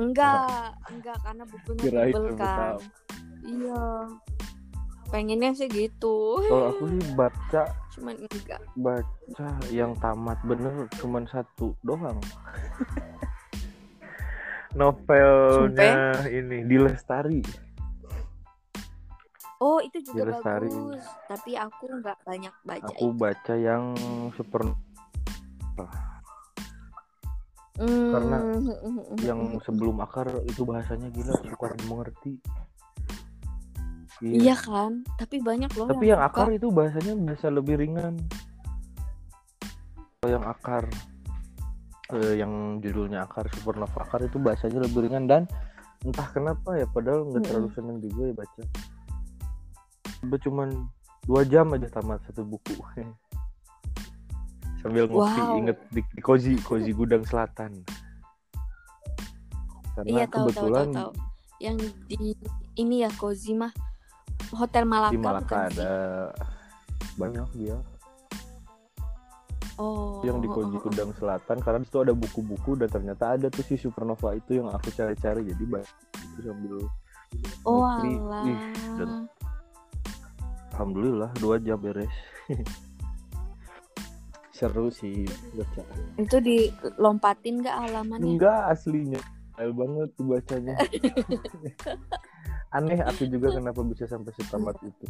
enggak 0.01 0.73
enggak 0.89 1.17
karena 1.21 1.43
bukunya 1.45 1.83
tebel 2.09 2.25
kan. 2.33 2.81
Iya 3.41 3.83
pengennya 5.09 5.51
sih 5.53 5.65
gitu 5.67 6.37
Kalau 6.45 6.69
aku 6.69 6.83
sih 6.85 7.01
baca 7.13 7.63
cuman 7.89 8.15
enggak 8.15 8.61
baca 8.75 9.47
yang 9.69 9.91
tamat 9.97 10.37
bener 10.45 10.85
cuman 10.97 11.25
satu 11.25 11.73
doang. 11.81 12.19
Novelnya 14.69 16.13
ini 16.29 16.61
di 16.61 16.77
Lestari. 16.77 17.41
Oh 19.59 19.81
itu 19.81 19.97
juga 20.05 20.29
Lestari. 20.29 20.69
bagus, 20.69 21.03
tapi 21.27 21.51
aku 21.57 21.89
nggak 21.89 22.17
banyak 22.23 22.53
baca 22.63 22.85
Aku 22.93 23.11
itu. 23.11 23.17
baca 23.17 23.53
yang 23.57 23.83
super 24.37 24.61
Hmm, 27.79 28.11
karena 28.11 28.37
yang 29.27 29.55
sebelum 29.63 30.03
akar 30.03 30.27
itu 30.43 30.67
bahasanya 30.67 31.07
gila 31.09 31.31
sukar 31.39 31.73
dimengerti. 31.75 32.35
Iya 34.19 34.51
kan, 34.59 35.07
tapi 35.15 35.39
banyak 35.39 35.71
loh 35.79 35.87
Tapi 35.87 36.11
yang 36.11 36.19
suka. 36.19 36.43
akar 36.43 36.47
itu 36.51 36.67
bahasanya 36.67 37.15
bisa 37.15 37.47
lebih 37.47 37.79
ringan. 37.79 38.19
Kalau 40.19 40.29
yang 40.35 40.43
akar 40.43 40.83
eh, 42.11 42.35
yang 42.35 42.83
judulnya 42.83 43.23
akar 43.23 43.47
supernova 43.55 43.95
akar 44.03 44.27
itu 44.27 44.35
bahasanya 44.35 44.83
lebih 44.83 45.07
ringan 45.07 45.23
dan 45.23 45.47
entah 46.03 46.27
kenapa 46.35 46.75
ya 46.75 46.83
padahal 46.91 47.31
nggak 47.31 47.47
terlalu 47.47 47.69
seneng 47.71 48.03
juga 48.03 48.21
ya 48.27 48.35
baca. 48.35 48.63
Cuman 50.43 50.69
dua 51.23 51.47
jam 51.47 51.71
aja 51.71 51.87
tamat 51.87 52.19
satu 52.27 52.43
buku. 52.43 52.75
Sambil 54.83 55.07
ngopi 55.07 55.39
Wow. 55.39 55.59
inget 55.59 55.79
di, 55.91 56.03
di 56.03 56.21
Kozi, 56.23 56.59
Kozi 56.59 56.91
Gudang 56.91 57.23
Selatan. 57.23 57.83
Karena 59.95 60.07
Iya 60.07 60.25
tahu 60.27 60.27
tahu 60.27 60.43
kebetulan 60.51 60.87
tahu 60.91 60.95
tahu. 60.95 61.11
Yang 61.59 61.77
di 62.07 62.17
ini 62.75 62.95
ya 63.03 63.11
Kozima 63.15 63.67
Hotel 64.51 64.83
Malaka, 64.83 65.11
di 65.11 65.19
Malaka 65.19 65.45
bukan 65.45 65.69
sih? 65.69 65.77
ada 65.77 65.91
banyak 67.15 67.49
dia 67.55 67.77
Oh. 69.75 70.19
yang 70.21 70.37
di 70.37 70.47
Koji. 70.47 70.75
Kudang 70.77 71.15
Selatan 71.15 71.55
karena 71.57 71.79
di 71.79 71.87
situ 71.87 71.99
ada 72.01 72.11
buku-buku 72.11 72.75
dan 72.75 72.89
ternyata 72.89 73.31
ada 73.31 73.47
tuh 73.47 73.63
si 73.63 73.75
Supernova 73.75 74.33
itu 74.33 74.59
yang 74.59 74.67
aku 74.67 74.91
cari-cari 74.91 75.39
jadi 75.45 75.63
banyak 75.63 75.93
itu 76.27 76.39
sambil 76.41 76.73
Oh 77.63 77.87
alah. 77.87 78.43
Ih, 78.43 78.59
dan- 78.97 79.31
alhamdulillah 80.73 81.31
dua 81.35 81.59
jam 81.59 81.77
beres 81.77 82.11
seru 84.51 84.87
sih 84.89 85.23
baca 85.55 85.83
Itu 86.17 86.37
dilompatin 86.39 87.61
gak 87.61 87.79
halamannya? 87.81 88.35
enggak 88.35 88.59
aslinya 88.69 89.21
Style 89.53 89.71
banget 89.71 90.07
tuh 90.13 90.25
bacanya 90.25 90.75
aneh 92.69 93.01
aku 93.01 93.25
juga 93.25 93.49
kenapa 93.51 93.81
bisa 93.81 94.05
sampai 94.05 94.29
setamat 94.33 94.77
itu 94.81 95.05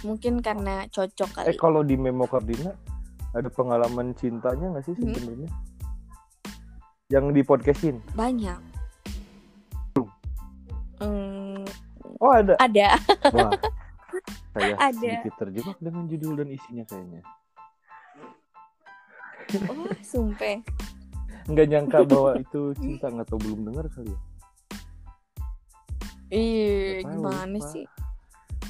mungkin 0.00 0.40
karena 0.40 0.88
cocok 0.88 1.28
kali 1.34 1.46
Eh 1.52 1.58
kalau 1.60 1.84
di 1.84 1.92
Memo 1.94 2.24
Kardina 2.24 2.72
ada 3.30 3.46
pengalaman 3.46 4.16
cintanya 4.16 4.72
nggak 4.72 4.84
sih 4.86 4.94
Hmm. 4.96 5.12
sebenarnya? 5.12 5.50
Yang 7.10 7.24
di 7.34 7.42
podcastin? 7.42 7.96
banyak 8.14 8.58
Hmm, 11.00 11.64
Oh 12.20 12.28
ada. 12.28 12.52
ada 12.60 13.00
Wah, 13.32 13.56
saya 14.52 14.76
Ada. 14.76 15.00
sedikit 15.00 15.32
terjebak 15.40 15.80
dengan 15.80 16.04
judul 16.04 16.44
dan 16.44 16.48
isinya 16.52 16.84
kayaknya. 16.84 17.24
oh 19.66 19.88
sumpah 20.04 20.60
Nggak 21.50 21.66
nyangka 21.66 21.98
bahwa 22.10 22.30
itu 22.38 22.60
cinta 22.78 23.06
nggak 23.10 23.26
tahu 23.26 23.40
belum 23.42 23.60
dengar 23.66 23.86
kali 23.90 24.14
ya. 24.14 24.20
Tahu, 26.30 27.10
gimana 27.10 27.58
lupa. 27.58 27.70
sih? 27.74 27.84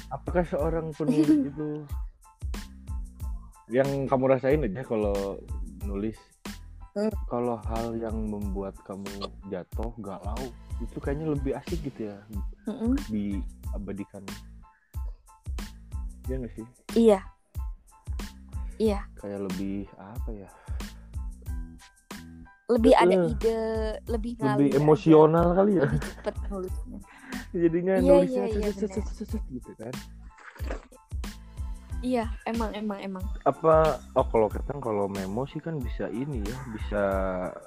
Apakah 0.09 0.43
seorang 0.49 0.89
penulis 0.97 1.29
itu 1.29 1.69
yang 3.71 4.09
kamu 4.09 4.35
rasain 4.35 4.65
aja 4.65 4.81
kalau 4.83 5.37
nulis? 5.85 6.17
Hmm. 6.91 7.07
Kalau 7.31 7.55
hal 7.71 7.95
yang 7.95 8.27
membuat 8.27 8.75
kamu 8.83 9.07
jatuh, 9.47 9.95
galau, 10.03 10.51
itu 10.83 10.97
kayaknya 10.99 11.31
lebih 11.31 11.55
asik 11.55 11.79
gitu 11.87 12.11
ya 12.11 12.19
Mm-mm. 12.67 12.99
diabadikan. 13.07 14.27
Iya 16.27 16.35
nggak 16.43 16.53
sih? 16.57 16.67
Iya. 16.99 17.19
Iya, 18.81 19.05
Kayak 19.13 19.45
lebih 19.45 19.85
apa 19.93 20.29
ya? 20.33 20.49
Lebih 22.71 22.93
ada 22.95 23.15
ide, 23.27 23.59
lebih 24.07 24.31
ngalir 24.39 24.55
lebih 24.55 24.69
aja. 24.71 24.79
emosional 24.79 25.47
kali 25.53 25.71
ya. 25.77 25.85
Lebih 25.85 26.01
cepet 26.01 26.35
nulisnya. 26.47 26.99
Jadinya 27.61 27.93
Iya, 27.99 28.11
nulisnya 28.15 28.45
iya, 28.47 28.69
iya, 28.71 29.39
gitu 29.51 29.71
kan. 29.75 29.93
Iya, 32.01 32.25
emang 32.49 32.73
emang 32.73 32.97
emang. 32.97 33.21
apa 33.45 34.01
oh 34.17 34.25
kalau 34.25 34.49
kita 34.49 34.73
kalau 34.81 35.05
memo 35.05 35.45
sih 35.45 35.61
kan 35.61 35.77
bisa 35.77 36.09
ini 36.09 36.41
ya 36.41 36.57
bisa 36.73 37.03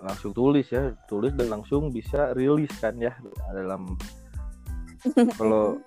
langsung 0.03 0.35
tulis 0.35 0.67
ya 0.75 0.90
tulis 1.07 1.31
dan 1.38 1.55
langsung 1.55 1.95
bisa 1.95 2.35
rilis 2.35 2.75
kan 2.83 2.99
ya 2.99 3.14
dalam 3.55 3.95
kalau 5.38 5.79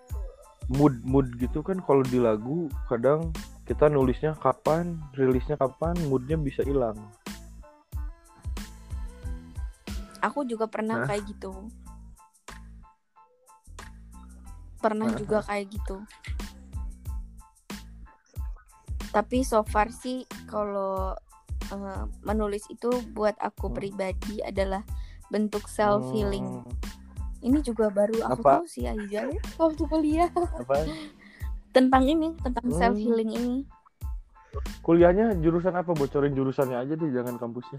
mood 0.72 0.96
mood 1.04 1.28
gitu 1.44 1.60
kan 1.60 1.84
kalau 1.84 2.08
di 2.08 2.24
lagu 2.24 2.72
kadang 2.88 3.36
kita 3.68 3.92
nulisnya 3.92 4.32
kapan 4.40 4.96
rilisnya 5.12 5.60
kapan 5.60 5.96
moodnya 6.08 6.40
bisa 6.40 6.64
hilang 6.64 6.96
Aku 10.28 10.44
juga 10.44 10.68
pernah 10.68 11.02
Hah? 11.02 11.08
kayak 11.08 11.24
gitu. 11.32 11.52
Pernah 14.78 15.08
Hah? 15.10 15.18
juga 15.18 15.38
kayak 15.42 15.66
gitu. 15.72 15.98
Tapi 19.10 19.42
so 19.42 19.64
far 19.64 19.90
sih 19.90 20.22
kalau 20.46 21.16
eh, 21.68 22.04
menulis 22.22 22.68
itu 22.68 22.92
buat 23.12 23.34
aku 23.40 23.72
Hmm. 23.72 23.76
pribadi 23.76 24.44
adalah 24.44 24.84
bentuk 25.28 25.66
self 25.68 26.06
healing. 26.12 26.64
Hmm, 26.64 26.76
Ini 27.38 27.60
juga 27.62 27.88
baru 27.88 28.24
aku 28.26 28.42
Apa? 28.42 28.52
tahu 28.60 28.66
sih 28.66 28.86
Aija 28.86 29.30
waktu 29.56 29.84
kuliah 29.86 30.32
apa 30.34 30.90
tentang 31.76 32.04
ini, 32.04 32.34
tentang 32.42 32.68
Hmm. 32.68 32.76
self 32.76 32.98
healing 32.98 33.32
ini. 33.32 33.58
kuliahnya 34.82 35.36
jurusan 35.38 35.76
apa 35.76 35.92
bocorin 35.92 36.32
jurusannya 36.34 36.80
aja 36.80 36.94
deh 36.96 37.12
jangan 37.12 37.36
kampusnya 37.36 37.78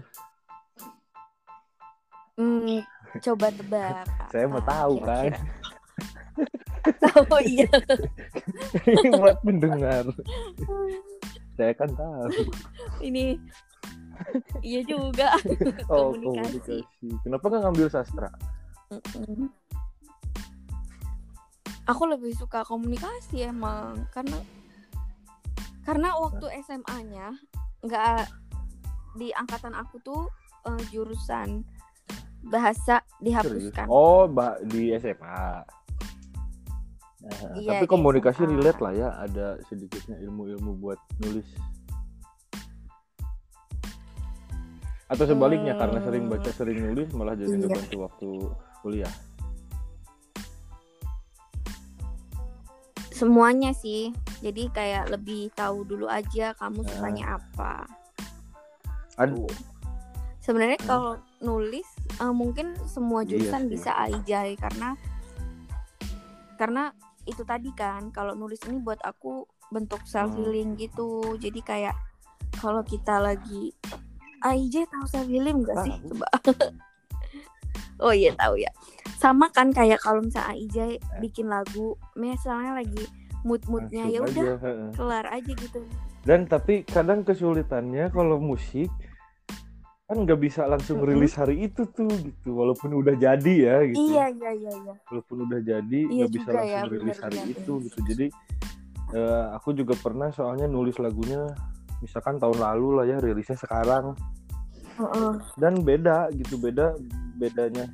Hmm, 2.39 2.79
coba 3.19 3.51
tebak. 3.59 4.07
saya 4.31 4.45
mau 4.47 4.63
tahu 4.63 4.95
kan. 5.03 5.35
Tahu 6.79 7.43
iya. 7.43 7.67
ini 8.87 9.11
buat 9.11 9.43
mendengar 9.43 10.07
saya 11.53 11.75
kan 11.75 11.91
tahu 11.91 12.31
Ini 13.03 13.35
iya 14.63 14.79
juga. 14.87 15.35
oh 15.91 16.15
Komunikasi. 16.15 16.79
komunikasi 16.79 17.19
kenapa 17.21 17.43
nggak 17.45 17.61
ngambil 17.67 17.87
sastra 17.91 18.31
Mm-mm. 18.87 19.51
Aku 21.83 22.03
lebih 22.07 22.31
suka 22.31 22.63
komunikasi 22.63 23.43
emang 23.43 24.07
karena 24.15 24.39
karena 25.83 26.15
waktu 26.15 26.47
SMA-nya 26.63 27.35
nggak 27.83 28.23
di 29.17 29.35
angkatan 29.35 29.75
aku 29.75 29.99
tuh 29.99 30.23
eh, 30.63 30.81
jurusan 30.87 31.67
bahasa 32.43 33.03
dihapuskan. 33.19 33.85
Oh, 33.87 34.25
ba- 34.25 34.57
di 34.63 34.95
SMA. 34.95 35.63
Nah, 37.19 37.51
Iya, 37.59 37.75
tapi 37.75 37.85
komunikasi 37.85 38.47
SMA. 38.47 38.55
relate 38.57 38.79
lah 38.79 38.93
ya, 38.95 39.09
ada 39.19 39.59
sedikitnya 39.67 40.15
ilmu-ilmu 40.23 40.79
buat 40.79 40.99
nulis. 41.19 41.45
Atau 45.09 45.25
sebaliknya 45.25 45.73
Hmm. 45.75 45.81
karena 45.83 45.99
sering 46.05 46.25
baca, 46.29 46.49
sering 46.53 46.79
nulis 46.79 47.09
malah 47.17 47.33
jadi 47.33 47.49
Iya. 47.49 47.59
ngebantu 47.65 47.97
waktu 48.05 48.29
kuliah. 48.85 49.13
Semuanya 53.11 53.75
sih. 53.75 54.15
Jadi 54.39 54.71
kayak 54.71 55.11
lebih 55.11 55.51
tahu 55.51 55.83
dulu 55.83 56.07
aja 56.07 56.55
kamu 56.55 56.85
Ah. 56.85 56.87
sukanya 56.87 57.25
apa. 57.35 57.83
Aduh, 59.19 59.49
Sebenarnya 60.39 60.79
Hmm. 60.81 60.89
kalau 60.89 61.13
nulis 61.45 61.85
eh, 62.11 62.31
mungkin 62.31 62.73
semua 62.85 63.21
Iya 63.21 63.29
jurusan 63.31 63.61
sih. 63.63 63.69
bisa 63.71 63.91
aijai 63.99 64.53
karena 64.55 64.97
karena 66.55 66.91
itu 67.23 67.41
tadi 67.41 67.71
kan 67.71 68.09
kalau 68.09 68.33
nulis 68.33 68.59
ini 68.65 68.77
buat 68.77 68.99
aku 69.01 69.43
bentuk 69.69 70.01
self 70.03 70.29
Hmm. 70.29 70.37
healing 70.39 70.69
gitu. 70.75 71.37
Jadi 71.37 71.61
kayak 71.61 71.95
kalau 72.57 72.81
kita 72.81 73.17
lagi 73.17 73.71
AIJ 74.41 74.87
tahu 74.87 75.05
self 75.05 75.27
healing 75.27 75.61
gak 75.61 75.77
sih? 75.83 75.93
Tahu. 75.93 76.09
Coba. 76.11 76.27
oh 78.03 78.11
iya 78.11 78.33
tahu 78.33 78.57
ya. 78.57 78.71
Sama 79.15 79.51
kan 79.51 79.69
kayak 79.69 79.99
kalau 79.99 80.19
misalnya 80.19 80.55
AIJ 80.55 80.77
bikin 81.19 81.47
lagu, 81.47 81.93
misalnya 82.13 82.75
lagi 82.75 83.03
mood-moodnya 83.41 84.03
langsung 84.05 84.15
ya 84.15 84.19
udah 84.21 84.45
kelar 84.91 85.25
aja 85.29 85.51
gitu. 85.53 85.79
Dan 86.21 86.43
tapi 86.43 86.83
kadang 86.83 87.23
kesulitannya 87.23 88.09
kalau 88.09 88.35
musik 88.35 88.91
kan 90.09 90.25
nggak 90.25 90.41
bisa 90.41 90.65
langsung 90.65 91.05
Mm-mm. 91.05 91.09
rilis 91.21 91.37
hari 91.37 91.69
itu 91.69 91.85
tuh 91.93 92.09
gitu, 92.09 92.57
walaupun 92.57 92.97
udah 92.97 93.13
jadi 93.13 93.53
ya 93.61 93.77
gitu. 93.85 94.09
Iya 94.09 94.25
iya 94.33 94.51
iya 94.57 94.71
iya. 94.73 94.93
walaupun 95.05 95.37
udah 95.45 95.59
jadi 95.61 95.99
Iya 96.01 96.25
nggak 96.25 96.31
bisa 96.33 96.49
juga 96.49 96.57
langsung 96.57 96.81
ya, 96.81 96.93
rilis 96.97 97.17
hari 97.21 97.37
bener-bener. 97.37 97.61
itu 97.61 97.73
gitu 97.85 97.99
jadi 98.09 98.25
eh, 99.13 99.45
aku 99.53 99.69
juga 99.77 99.93
pernah 100.01 100.29
soalnya 100.33 100.65
nulis 100.65 100.97
lagunya 100.97 101.45
misalkan 102.01 102.41
tahun 102.41 102.57
lalu 102.57 102.87
lah 102.97 103.05
ya 103.05 103.17
rilisnya 103.21 103.53
sekarang 103.61 104.17
Heeh. 104.97 105.31
dan 105.61 105.73
beda 105.85 106.33
gitu 106.33 106.57
beda 106.57 106.97
bedanya 107.37 107.85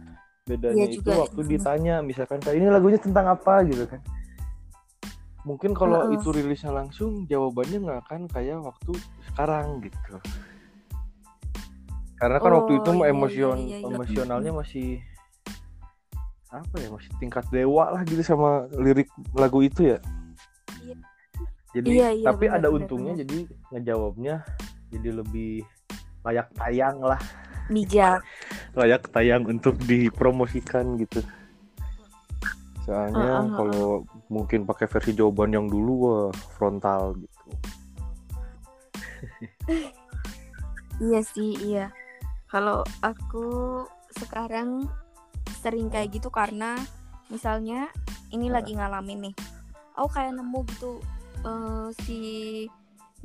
bedanya 0.47 0.85
Iya 0.87 0.95
itu 0.95 1.03
juga, 1.03 1.27
waktu 1.27 1.41
iya. 1.43 1.49
ditanya 1.51 1.95
misalkan 1.99 2.39
kayak 2.39 2.57
ini 2.63 2.67
lagunya 2.71 2.99
tentang 3.01 3.27
apa 3.27 3.59
gitu 3.67 3.83
kan 3.91 3.99
mungkin 5.43 5.75
kalau 5.75 6.07
Heeh. 6.09 6.15
itu 6.15 6.31
rilisnya 6.31 6.71
langsung 6.71 7.27
jawabannya 7.27 7.77
nggak 7.83 7.99
akan 8.07 8.21
kayak 8.31 8.63
waktu 8.63 8.93
sekarang 9.35 9.83
gitu 9.83 10.15
karena 12.15 12.37
kan 12.39 12.51
waktu 12.55 12.71
Oh, 12.73 12.79
itu 12.79 12.89
iya, 12.95 13.05
emosion 13.11 13.55
iya, 13.59 13.65
iya, 13.65 13.77
iya. 13.79 13.87
emosionalnya 13.91 14.51
masih 14.55 14.87
apa 16.47 16.75
ya 16.79 16.87
masih 16.87 17.11
tingkat 17.19 17.43
dewa 17.51 17.91
lah 17.91 18.01
gitu 18.07 18.23
sama 18.23 18.71
lirik 18.71 19.11
lagu 19.35 19.59
itu 19.59 19.91
ya 19.91 19.99
Iya. 20.79 20.95
jadi 21.75 21.87
Iya, 21.91 22.09
iya, 22.15 22.25
tapi 22.25 22.45
benar, 22.47 22.55
ada 22.55 22.67
benar, 22.67 22.77
untungnya 22.79 23.13
benar. 23.13 23.21
jadi 23.27 23.37
ngejawabnya 23.73 24.35
jadi 24.89 25.09
lebih 25.19 25.53
layak 26.23 26.47
tayang 26.55 26.97
lah 27.03 27.19
Bijak. 27.65 28.21
layak 28.79 29.03
tayang 29.09 29.43
untuk 29.49 29.73
dipromosikan 29.83 30.95
gitu. 31.01 31.19
Soalnya 32.85 33.17
Uh, 33.17 33.25
uh, 33.25 33.41
uh, 33.41 33.55
kalau 33.57 33.85
mungkin 34.29 34.63
pakai 34.63 34.85
versi 34.85 35.17
jawaban 35.17 35.49
yang 35.49 35.65
dulu 35.65 35.93
wah 36.05 36.29
frontal 36.53 37.17
gitu. 37.17 37.41
Iya 40.95 41.19
sih, 41.25 41.51
iya. 41.59 41.91
Kalau 42.55 42.87
aku 43.03 43.83
sekarang 44.15 44.87
sering 45.59 45.91
kayak 45.91 46.15
gitu 46.15 46.31
karena 46.31 46.79
misalnya 47.27 47.91
ini 48.31 48.47
lagi 48.47 48.79
ngalamin 48.79 49.27
nih. 49.27 49.35
Aku 49.99 50.07
kayak 50.07 50.39
nemu 50.39 50.63
gitu 50.71 51.03
eh, 51.43 51.91
si 52.07 52.19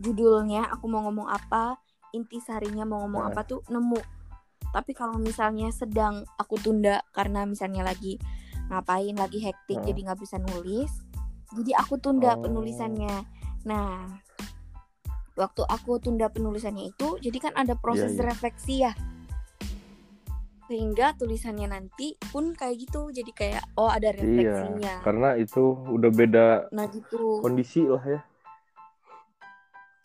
judulnya 0.03 0.66
aku 0.75 0.90
mau 0.90 1.07
ngomong 1.07 1.31
apa, 1.31 1.79
inti 2.11 2.43
sarinya 2.43 2.83
mau 2.83 3.07
ngomong 3.07 3.31
apa 3.31 3.47
tuh 3.47 3.62
nemu. 3.71 4.03
Tapi 4.75 4.99
kalau 4.99 5.14
misalnya 5.23 5.71
sedang 5.71 6.27
aku 6.35 6.59
tunda 6.59 6.99
karena 7.14 7.47
misalnya 7.47 7.87
lagi 7.87 8.19
ngapain, 8.66 9.14
lagi 9.14 9.38
hektik 9.47 9.79
jadi 9.79 10.11
nggak 10.11 10.27
bisa 10.27 10.43
nulis, 10.43 10.90
jadi 11.55 11.79
aku 11.79 12.03
tunda 12.03 12.35
Oh. 12.35 12.43
penulisannya. 12.43 13.14
Nah, 13.62 14.11
waktu 15.38 15.62
aku 15.71 16.03
tunda 16.03 16.27
penulisannya 16.27 16.90
itu 16.90 17.14
jadi 17.23 17.38
kan 17.38 17.55
ada 17.55 17.79
proses 17.79 18.19
iya. 18.19 18.27
refleksi 18.27 18.75
ya 18.83 18.93
sehingga 20.71 21.19
tulisannya 21.19 21.67
nanti 21.67 22.15
pun 22.31 22.55
kayak 22.55 22.79
gitu 22.79 23.11
jadi 23.11 23.31
kayak 23.35 23.63
oh 23.75 23.91
ada 23.91 24.15
Iya, 24.15 24.23
refleksinya 24.23 24.95
karena 25.03 25.29
itu 25.35 25.63
udah 25.91 26.11
beda 26.15 26.47
nah 26.71 26.87
gitu 26.87 27.43
kondisi 27.43 27.83
lah 27.83 27.99
ya. 28.01 28.21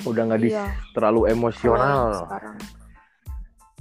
udah 0.03 0.21
nggak 0.25 0.41
Iya. 0.41 0.65
terlalu 0.91 1.29
emosional 1.29 2.25
sekarang. 2.25 2.57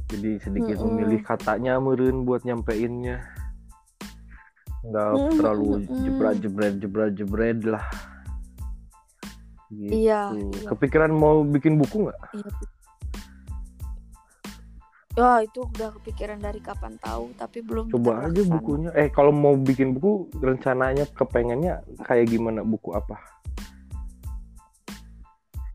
jadi 0.07 0.31
sedikit 0.39 0.77
Mm-mm. 0.77 0.93
memilih 0.93 1.21
katanya 1.21 1.81
meren 1.81 2.23
buat 2.23 2.45
nyampeinnya 2.45 3.25
nggak 4.85 5.09
Mm-mm, 5.11 5.33
terlalu 5.35 5.67
mm-mm. 5.81 6.05
jebret 6.05 6.37
jebret 6.39 6.75
jebret 6.77 7.13
jebret 7.17 7.59
lah 7.65 7.85
gitu. 9.73 9.89
Iya, 10.05 10.21
iya. 10.37 10.69
kepikiran 10.69 11.09
mau 11.11 11.41
bikin 11.43 11.81
buku 11.81 12.05
nggak 12.05 12.21
Iya. 12.31 12.53
Ya 15.15 15.39
itu 15.47 15.63
udah 15.63 15.95
kepikiran 16.01 16.43
dari 16.43 16.59
kapan 16.59 16.99
tahu 16.99 17.31
tapi 17.39 17.63
belum 17.63 17.87
coba 17.95 18.27
aja 18.27 18.43
bukunya 18.43 18.91
eh 18.99 19.07
kalau 19.15 19.31
mau 19.31 19.55
bikin 19.55 19.95
buku 19.95 20.27
rencananya 20.43 21.07
kepengennya 21.15 21.87
kayak 22.03 22.35
gimana 22.35 22.67
buku 22.67 22.91
apa 22.91 23.19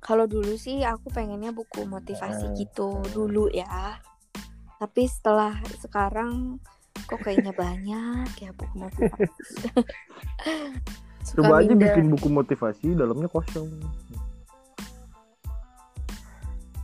Kalau 0.04 0.26
dulu 0.26 0.58
sih 0.58 0.82
aku 0.82 1.14
pengennya 1.14 1.54
buku 1.54 1.86
motivasi 1.86 2.50
Hmm. 2.50 2.58
gitu 2.58 2.98
dulu 3.14 3.46
ya. 3.54 4.02
Tapi 4.82 5.06
setelah 5.06 5.54
sekarang 5.78 6.58
kok 7.06 7.22
kayaknya 7.22 7.54
banyak 7.54 8.26
ya 8.42 8.50
buku 8.58 8.76
motivasi. 8.90 9.70
Coba 11.38 11.62
aja 11.62 11.78
bikin 11.78 12.10
buku 12.10 12.26
motivasi 12.26 12.98
dalamnya 12.98 13.30
kosong 13.30 13.70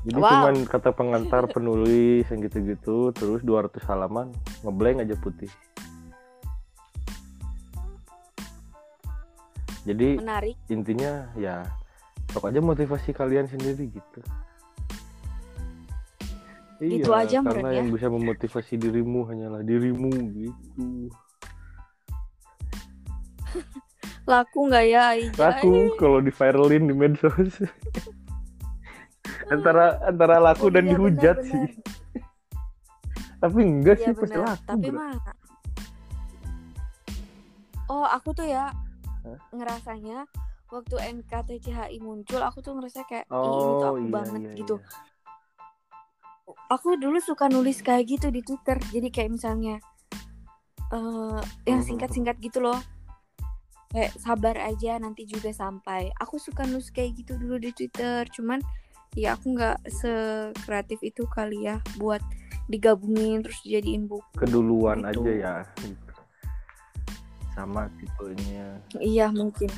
jadi 0.05 0.19
Wow. 0.21 0.29
cuman 0.29 0.55
kata 0.69 0.89
pengantar 0.93 1.49
penulis 1.49 2.29
yang 2.29 2.39
gitu-gitu 2.45 3.09
terus 3.11 3.41
200 3.41 3.81
halaman 3.89 4.29
ngeblank 4.61 5.01
aja 5.01 5.17
putih 5.17 5.49
jadi 9.85 10.21
menarik. 10.21 10.55
intinya 10.69 11.29
ya 11.33 11.65
sok 12.33 12.53
aja 12.53 12.61
motivasi 12.61 13.11
kalian 13.17 13.49
sendiri 13.49 13.89
gitu 13.89 14.21
Gitu 16.75 17.07
iya, 17.07 17.23
aja, 17.23 17.39
karena 17.39 17.71
ya. 17.71 17.79
yang 17.79 17.87
bisa 17.87 18.11
memotivasi 18.11 18.75
dirimu 18.75 19.23
hanyalah 19.31 19.63
dirimu 19.63 20.11
gitu 20.35 21.07
Laku 24.27 24.67
nggak 24.67 24.85
ya 24.91 25.15
laku 25.39 25.95
kalau 25.95 26.19
di 26.19 26.35
viralin 26.35 26.83
di 26.91 26.95
medsos 26.97 27.63
antara 29.51 29.85
antara 30.03 30.35
laku 30.41 30.67
Oh 30.67 30.71
dan 30.73 30.85
iya, 30.85 30.91
dihujat 30.95 31.37
benar, 31.37 31.51
sih 31.51 31.67
tapi 33.37 33.59
enggak 33.61 33.97
Iya 33.99 34.07
sih 34.09 34.13
pasti 34.17 34.37
laku 34.41 34.63
Tapi 34.65 34.87
bro. 34.89 34.97
mah 34.97 35.13
Oh, 37.85 38.01
aku 38.09 38.33
tuh 38.33 38.49
ya 38.49 38.73
Hah? 39.21 39.37
ngerasanya 39.53 40.25
waktu 40.73 40.95
NKTCHI 41.21 42.01
muncul, 42.01 42.41
aku 42.41 42.65
tuh 42.65 42.73
ngerasa 42.73 43.05
kayak 43.05 43.29
"Ih, 43.29 43.37
oh 43.37 43.45
ini 43.45 43.73
tuh 43.77 43.87
aku 43.93 44.01
iya, 44.01 44.09
banget 44.09 44.41
iya, 44.41 44.51
gitu. 44.57 44.75
iya. 44.81 44.89
Aku 46.73 46.97
dulu 46.97 47.17
suka 47.21 47.45
nulis 47.45 47.85
kayak 47.85 48.09
gitu 48.09 48.33
di 48.33 48.41
Twitter. 48.41 48.77
Jadi 48.89 49.07
kayak 49.13 49.29
misalnya 49.37 49.77
eh 50.93 51.41
yang 51.69 51.81
Mhm. 51.85 51.89
singkat-singkat 51.93 52.41
gitu 52.41 52.57
loh. 52.65 52.81
Kayak 53.93 54.17
sabar 54.17 54.57
aja 54.65 54.97
nanti 54.97 55.29
juga 55.29 55.53
sampai. 55.53 56.09
Aku 56.17 56.41
suka 56.41 56.65
nulis 56.65 56.89
kayak 56.89 57.21
gitu 57.21 57.37
dulu 57.37 57.61
di 57.61 57.69
Twitter. 57.69 58.25
Cuman 58.33 58.65
ya 59.15 59.33
aku 59.33 59.55
nggak 59.55 59.79
sekreatif 59.87 60.99
itu 61.01 61.23
kali 61.27 61.65
ya 61.65 61.79
buat 61.95 62.19
digabungin 62.67 63.41
terus 63.41 63.59
jadiin 63.63 64.05
buku. 64.05 64.25
keduluan 64.35 65.01
Gitu. 65.07 65.23
aja 65.23 65.31
ya 65.31 65.55
gitu. 65.79 66.11
sama 67.55 67.87
tipenya 67.95 68.83
Iya 68.99 69.31
mungkin. 69.31 69.71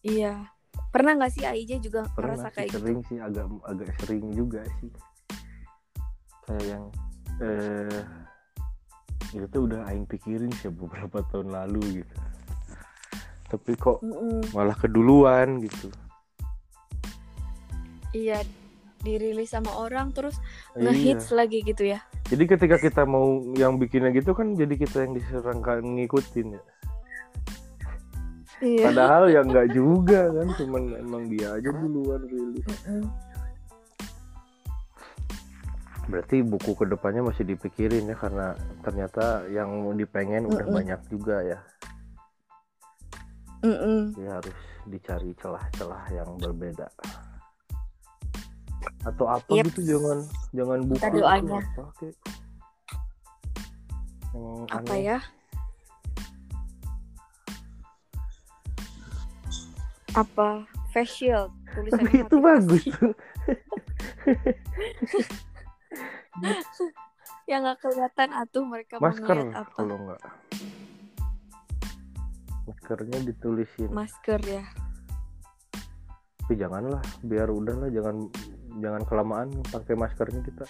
Iya. 0.00 0.48
Pernah 0.88 1.18
nggak 1.18 1.32
sih 1.34 1.44
Aija 1.44 1.76
juga 1.76 2.06
pernah 2.14 2.38
ngerasa 2.38 2.48
sih 2.48 2.54
kayak 2.56 2.68
gitu? 2.70 2.78
sering 2.80 3.00
sih 3.04 3.18
agak 3.20 3.46
agak 3.66 3.88
sering 4.00 4.24
juga 4.32 4.60
sih 4.80 4.90
kayak 6.44 6.64
yang 6.64 6.84
eh 7.42 8.02
itu 9.34 9.46
tuh 9.50 9.66
udah 9.66 9.80
aing 9.90 10.06
pikirin 10.06 10.52
sih 10.54 10.70
beberapa 10.70 11.18
tahun 11.28 11.50
lalu 11.50 12.00
gitu 12.00 12.16
tapi 13.50 13.74
kok 13.74 13.98
Mm-mm. 14.00 14.54
malah 14.54 14.76
keduluan 14.78 15.58
gitu 15.58 15.90
Iya. 18.14 18.40
Dirilis 19.04 19.52
sama 19.52 19.68
orang 19.76 20.16
terus 20.16 20.40
Iya. 20.72 20.88
ngehits 20.88 21.28
lagi 21.34 21.60
gitu 21.60 21.84
ya. 21.84 22.00
Jadi 22.32 22.44
ketika 22.48 22.80
kita 22.80 23.04
mau 23.04 23.44
yang 23.52 23.76
bikinnya 23.76 24.08
gitu 24.16 24.32
kan 24.32 24.56
jadi 24.56 24.72
kita 24.80 25.04
yang 25.04 25.12
diserangkan 25.12 25.84
ngikutin 25.84 26.56
ya. 26.56 26.62
Iya. 28.64 28.84
Padahal 28.88 29.28
ya 29.28 29.44
nggak 29.44 29.76
juga 29.76 30.32
kan, 30.32 30.48
cuman 30.56 30.82
emang 30.96 31.22
dia 31.28 31.52
aja 31.52 31.68
duluan 31.68 32.22
rilis. 32.24 32.64
Berarti 36.08 36.40
buku 36.40 36.72
ke 36.72 36.84
depannya 36.88 37.28
masih 37.28 37.44
dipikirin 37.44 38.08
ya 38.08 38.16
karena 38.16 38.56
ternyata 38.80 39.44
yang 39.52 39.68
dipengen 40.00 40.48
udah 40.48 40.64
Mm-mm. 40.64 40.76
banyak 40.80 41.00
juga 41.12 41.44
ya. 41.44 41.58
Mm-mm. 43.64 44.16
Jadi 44.16 44.28
harus 44.28 44.58
dicari 44.88 45.32
celah-celah 45.36 46.04
yang 46.12 46.28
berbeda. 46.40 46.88
Atau 49.04 49.26
apa 49.26 49.48
Yep. 49.50 49.64
gitu 49.68 49.80
jangan 49.90 50.18
jangan 50.50 50.78
buku 50.82 50.96
Kita 50.96 51.08
itu 51.08 51.18
doanya. 51.18 51.60
apa. 51.60 51.84
Yang 54.34 54.64
Apa 54.66 54.80
aneh. 54.90 55.02
ya? 55.04 55.18
Apa 60.14 60.48
facial 60.88 61.50
tulisannya 61.68 62.06
Tapi 62.06 62.18
itu 62.24 62.36
bagus 62.38 62.84
tuh. 62.92 63.12
Ya 67.44 67.60
nggak 67.60 67.78
kelihatan 67.78 68.30
atuh 68.32 68.64
mereka 68.64 68.96
masker 68.96 69.52
apa. 69.52 69.68
kalau 69.74 69.94
enggak 69.96 70.20
maskernya 72.64 73.18
ditulisin 73.22 73.92
Masker 73.92 74.40
ya. 74.42 74.64
tapi 76.40 76.56
janganlah 76.56 77.00
biar 77.20 77.48
udahlah 77.48 77.88
jangan 77.88 78.32
jangan 78.78 79.02
kelamaan 79.06 79.48
pakai 79.70 79.94
maskernya 79.94 80.40
kita. 80.42 80.64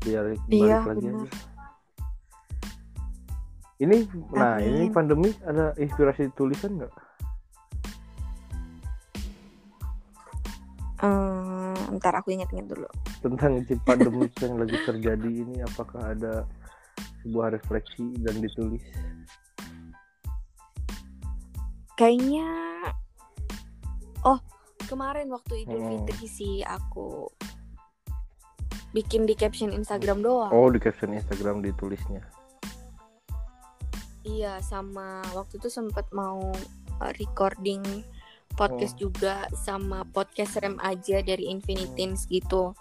Biar 0.00 0.24
balik 0.32 0.40
Iya, 0.48 0.78
lagi 0.84 1.06
aja. 1.12 1.28
ini 3.80 3.98
nah 4.32 4.60
ini 4.60 4.88
Amin. 4.88 4.92
pandemi 4.92 5.30
ada 5.44 5.72
inspirasi 5.76 6.28
tulisan 6.36 6.80
nggak? 6.80 6.92
Hmm, 11.00 11.96
ntar 11.96 12.12
aku 12.12 12.36
inget-inget 12.36 12.68
dulu. 12.68 12.88
tentang 13.20 13.60
si 13.68 13.76
pandemi 13.84 14.28
yang 14.44 14.56
lagi 14.60 14.76
terjadi 14.84 15.30
ini 15.44 15.60
apakah 15.64 16.12
ada 16.12 16.44
sebuah 17.24 17.56
refleksi 17.56 18.16
dan 18.20 18.40
ditulis? 18.40 18.84
Kayaknya 21.96 22.48
kemarin 24.90 25.30
waktu 25.30 25.62
Idul 25.62 25.78
Hmm. 25.78 25.90
Fitri 26.02 26.26
sih 26.26 26.54
aku 26.60 27.30
bikin 28.90 29.22
di 29.22 29.32
caption 29.32 29.70
Instagram 29.70 30.18
doang. 30.20 30.50
oh 30.50 30.66
di 30.66 30.76
caption 30.76 31.14
Instagram 31.14 31.62
ditulisnya 31.62 32.26
Iya, 34.20 34.60
sama 34.60 35.24
waktu 35.32 35.56
itu 35.56 35.72
sempat 35.72 36.04
mau 36.12 36.52
uh, 37.00 37.12
recording 37.16 37.80
podcast 38.52 38.92
Oh. 38.98 39.08
juga 39.08 39.48
sama 39.56 40.04
podcast 40.04 40.60
rem 40.60 40.76
aja 40.78 41.24
dari 41.24 41.48
Infinitins 41.48 42.28
gitu. 42.28 42.76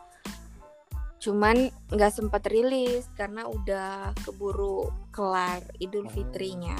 Cuman 1.19 1.71
nggak 1.87 2.11
sempat 2.11 2.43
rilis 2.43 3.07
karena 3.15 3.47
udah 3.47 4.11
keburu 4.19 4.91
kelar 5.09 5.63
Idul 5.79 6.07
Oh. 6.07 6.11
Fitrinya. 6.11 6.75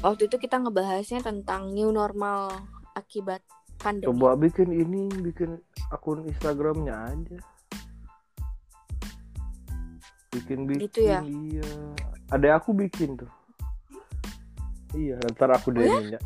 Waktu 0.00 0.32
itu 0.32 0.40
kita 0.40 0.56
ngebahasnya 0.56 1.20
tentang 1.20 1.76
new 1.76 1.92
normal 1.92 2.56
akibat 2.96 3.44
pandemi. 3.80 4.06
coba 4.06 4.36
bikin 4.36 4.68
ini 4.70 5.08
bikin 5.24 5.56
akun 5.90 6.28
Instagramnya 6.28 6.94
aja 7.08 7.38
bikin 10.30 10.68
bikin 10.70 10.84
Gitu 10.86 11.00
ya? 11.02 11.20
iya 11.24 11.66
ada 12.30 12.60
aku 12.60 12.70
bikin 12.70 13.18
tuh 13.18 13.30
iya 14.94 15.18
ntar 15.34 15.50
aku 15.50 15.74
Oh 15.74 15.80
ya? 15.80 16.20
DM 16.20 16.22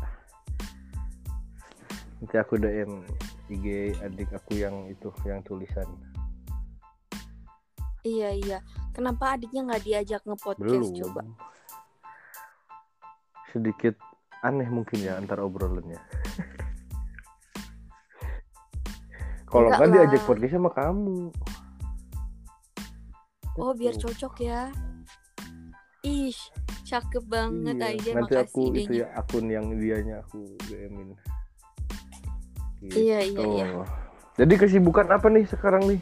nanti 2.21 2.35
aku 2.37 2.53
DM 2.57 2.91
IG 3.45 3.65
adik 4.01 4.29
aku 4.33 4.57
yang 4.57 4.85
itu 4.87 5.09
yang 5.25 5.41
tulisan 5.41 5.87
Iya 8.05 8.37
iya. 8.37 8.57
Kenapa 8.93 9.33
adiknya 9.33 9.65
nggak 9.65 9.81
diajak 9.81 10.21
ngepodcast 10.29 10.61
belum 10.61 10.93
coba? 10.93 11.25
sedikit 13.49 13.97
aneh 14.45 14.69
mungkin 14.69 15.01
ya 15.01 15.17
antar 15.17 15.41
obrolannya 15.41 15.97
kalau 19.55 19.69
Enggak 19.71 19.79
nggak 19.79 19.93
diajak 20.05 20.21
podcast 20.27 20.53
sama 20.53 20.69
kamu 20.69 21.19
Oh 23.55 23.71
biar 23.71 23.95
Gitu. 23.95 24.11
cocok 24.11 24.35
ya. 24.43 24.67
Ih, 26.03 26.35
cakep 26.83 27.23
banget 27.25 27.79
Iya, 27.79 27.87
aja 27.95 28.09
nanti 28.13 28.35
makasih 28.35 28.45
aku 28.45 28.61
itu 28.67 28.91
idenya. 28.91 28.99
ya 28.99 29.07
akun 29.15 29.45
yang 29.47 29.65
dianya 29.73 30.15
aku 30.21 30.39
DM-in 30.67 31.09
Gitu. 32.77 32.95
Iya 33.01 33.19
iya 33.23 33.41
iya. 33.41 33.67
Jadi 34.35 34.53
kesibukan 34.55 35.07
apa 35.07 35.31
nih 35.31 35.47
sekarang 35.47 35.87
nih? 35.87 36.01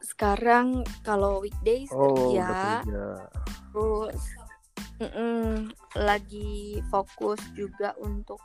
Sekarang 0.00 0.66
kalau 1.00 1.40
weekdays 1.40 1.88
Oh, 1.90 2.12
kerja, 2.34 2.82
kerja. 2.84 3.06
terus 3.70 4.20
mm-mm, 4.98 5.70
lagi 5.96 6.78
fokus 6.86 7.38
juga 7.54 7.94
untuk 7.98 8.38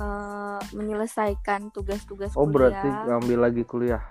eh, 0.00 0.60
menyelesaikan 0.72 1.68
tugas-tugas 1.70 2.32
Oh, 2.34 2.44
kuliah. 2.44 2.52
berarti 2.72 2.88
ngambil 3.06 3.38
lagi 3.38 3.62
kuliah. 3.62 4.02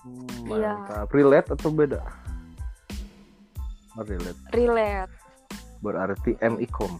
Hmm, 0.00 0.46
Iya. 0.46 0.72
mantap. 0.78 1.10
Relate 1.10 1.48
atau 1.52 1.68
beda? 1.68 2.00
Oh, 3.96 4.04
relate. 4.04 4.38
relate. 4.52 5.12
Berarti 5.80 6.38
MIKOM. 6.38 6.94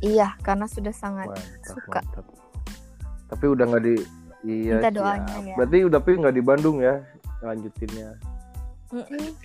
Iya, 0.00 0.32
karena 0.40 0.64
sudah 0.64 0.94
sangat 0.94 1.28
Mantap, 1.28 1.64
suka. 1.66 2.00
mantap. 2.00 2.26
Tapi 3.28 3.44
udah 3.46 3.64
nggak 3.68 3.84
di 3.84 3.96
Iya, 4.40 4.80
Minta 4.80 4.88
doanya 4.88 5.36
ya. 5.44 5.52
Berarti 5.52 5.76
udah 5.84 6.00
tapi 6.00 6.10
nggak 6.16 6.32
di 6.32 6.40
Bandung 6.40 6.80
ya 6.80 6.96
lanjutinnya 7.40 8.16
Mm-mm. 8.88 9.36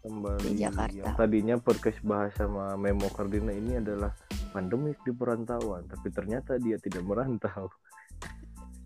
Kembali. 0.00 0.56
Di 0.56 0.64
Jakarta. 0.64 0.96
Yang 1.04 1.16
tadinya 1.16 1.56
podcast 1.60 2.00
bahasa 2.02 2.48
sama 2.48 2.74
Memo 2.80 3.08
Kardina 3.12 3.52
ini 3.52 3.78
adalah 3.78 4.12
pandemik 4.50 4.98
di 5.04 5.12
perantauan, 5.12 5.86
tapi 5.86 6.08
ternyata 6.10 6.56
dia 6.56 6.80
tidak 6.80 7.04
merantau. 7.04 7.68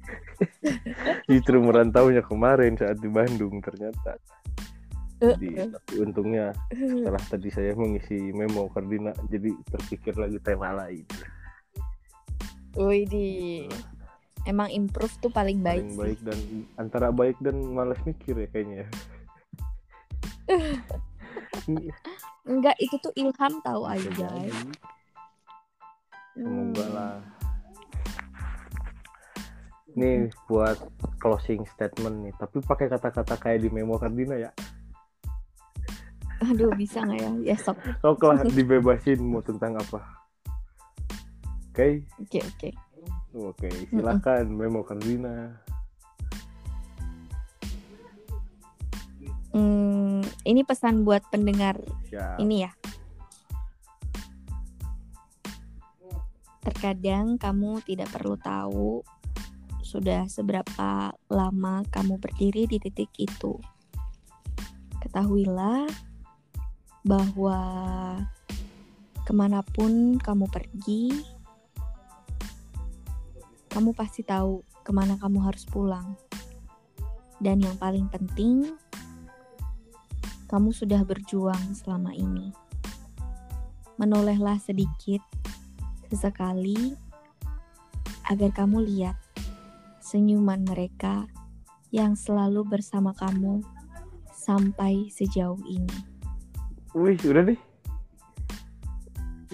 Justru 1.30 1.56
merantaunya 1.62 2.20
kemarin 2.20 2.76
saat 2.76 3.00
di 3.00 3.08
Bandung 3.08 3.62
ternyata. 3.62 4.18
Jadi 5.22 5.56
tapi 5.72 5.94
untungnya 6.04 6.52
setelah 6.68 7.22
tadi 7.30 7.48
saya 7.48 7.72
mengisi 7.72 8.34
Memo 8.34 8.68
Kardina, 8.68 9.14
jadi 9.30 9.54
terpikir 9.70 10.18
lagi 10.18 10.36
tema 10.42 10.74
lain. 10.74 11.06
Wih 12.74 13.06
di 13.06 13.28
emang 14.44 14.68
improve 14.68 15.14
tuh 15.22 15.32
paling 15.32 15.62
baik 15.64 15.88
Paling 15.88 15.94
sih. 15.94 16.00
baik 16.02 16.18
dan 16.26 16.38
antara 16.76 17.08
baik 17.14 17.38
dan 17.40 17.56
malas 17.72 17.96
mikir 18.04 18.36
ya 18.36 18.48
kayaknya. 18.50 18.84
Enggak, 22.44 22.76
itu 22.80 22.96
tuh 23.00 23.12
ilham 23.16 23.52
tahu 23.64 23.82
aja. 23.88 24.10
jadi. 24.12 24.50
Semoga 26.34 26.84
Hmm. 26.84 26.94
lah. 26.94 27.16
Nih 29.94 30.26
buat 30.50 30.74
closing 31.22 31.62
statement 31.70 32.26
nih, 32.26 32.34
tapi 32.34 32.58
pakai 32.58 32.90
kata-kata 32.90 33.38
kayak 33.38 33.62
di 33.62 33.68
Memo 33.70 33.94
Kardina 33.94 34.34
ya. 34.34 34.50
Aduh, 36.42 36.74
bisa 36.74 37.00
nggak 37.06 37.22
ya? 37.22 37.54
Ya 37.54 37.56
sok. 37.56 37.78
Sok 38.02 38.20
lah 38.26 38.42
dibebasin 38.42 39.22
mau 39.22 39.38
tentang 39.40 39.78
apa. 39.78 40.02
Oke, 41.74 42.02
Oke, 42.22 42.38
oke. 42.42 42.70
oke, 43.34 43.68
silakan 43.90 44.46
Memo 44.50 44.82
Kardina. 44.82 45.62
Hmm, 49.54 50.13
ini 50.44 50.60
pesan 50.62 51.08
buat 51.08 51.24
pendengar 51.32 51.80
Ya. 52.12 52.36
ini 52.38 52.68
ya. 52.68 52.72
Terkadang 56.64 57.36
kamu 57.36 57.84
tidak 57.84 58.08
perlu 58.12 58.36
tahu 58.40 59.04
sudah 59.84 60.26
seberapa 60.26 61.12
lama 61.28 61.84
kamu 61.92 62.16
berdiri 62.16 62.64
di 62.66 62.80
titik 62.80 63.12
itu. 63.20 63.60
Ketahuilah 64.98 65.86
bahwa 67.04 67.60
ke 69.24 69.32
mana 69.36 69.60
pun 69.60 70.16
kamu 70.16 70.48
pergi, 70.48 71.12
kamu 73.68 73.92
pasti 73.92 74.24
tahu 74.24 74.64
ke 74.84 74.90
mana 74.92 75.20
kamu 75.20 75.44
harus 75.44 75.68
pulang. 75.68 76.16
Dan 77.40 77.60
yang 77.60 77.76
paling 77.76 78.08
penting, 78.08 78.72
kamu 80.48 80.70
sudah 80.70 81.02
berjuang 81.02 81.72
selama 81.72 82.12
ini. 82.12 82.52
Menolehlah 83.96 84.58
sedikit, 84.58 85.22
sesekali, 86.10 86.94
agar 88.28 88.50
kamu 88.52 88.84
lihat 88.84 89.16
senyuman 90.00 90.64
mereka 90.64 91.28
yang 91.94 92.18
selalu 92.18 92.66
bersama 92.66 93.14
kamu 93.14 93.62
sampai 94.34 95.08
sejauh 95.08 95.60
ini. 95.64 95.98
Wih, 96.92 97.18
udah 97.24 97.44
nih. 97.48 97.60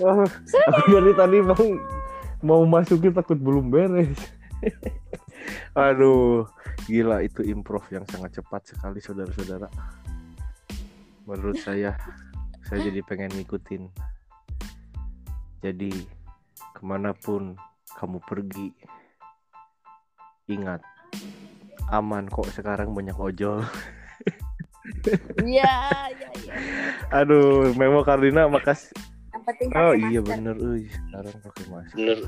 Oh, 0.01 0.25
aku 0.25 0.89
dari 0.97 1.13
tadi 1.13 1.37
bang 1.45 1.65
mau 2.41 2.65
masukin 2.65 3.13
takut 3.13 3.37
belum 3.37 3.69
beres. 3.69 4.17
Aduh, 5.77 6.49
gila 6.89 7.21
itu 7.25 7.45
improv 7.45 7.85
yang 7.93 8.05
sangat 8.09 8.41
cepat 8.41 8.73
sekali 8.73 9.01
saudara-saudara. 9.01 9.69
Menurut 11.31 11.63
saya, 11.63 11.95
saya 12.67 12.91
jadi 12.91 13.07
pengen 13.07 13.31
ngikutin. 13.39 13.87
Jadi, 15.63 15.95
ke 16.75 16.83
mana 16.83 17.15
pun 17.15 17.55
kamu 17.95 18.19
pergi, 18.27 18.75
ingat, 20.51 20.83
aman 21.95 22.27
kok 22.27 22.51
sekarang 22.51 22.91
banyak 22.91 23.15
ojol. 23.15 23.63
Iya, 25.39 25.75
iya, 26.19 26.29
iya. 26.43 26.55
Aduh, 27.23 27.71
Memo 27.79 28.03
Kardina 28.03 28.51
makasih. 28.51 28.91
Yang 29.31 29.43
penting 29.47 29.69
Oh 29.79 29.95
iya 29.95 30.19
masker. 30.19 30.35
bener, 30.35 30.57
Uy, 30.59 30.83
sekarang 30.91 31.35
pakai 31.47 31.65
masker. 31.71 32.19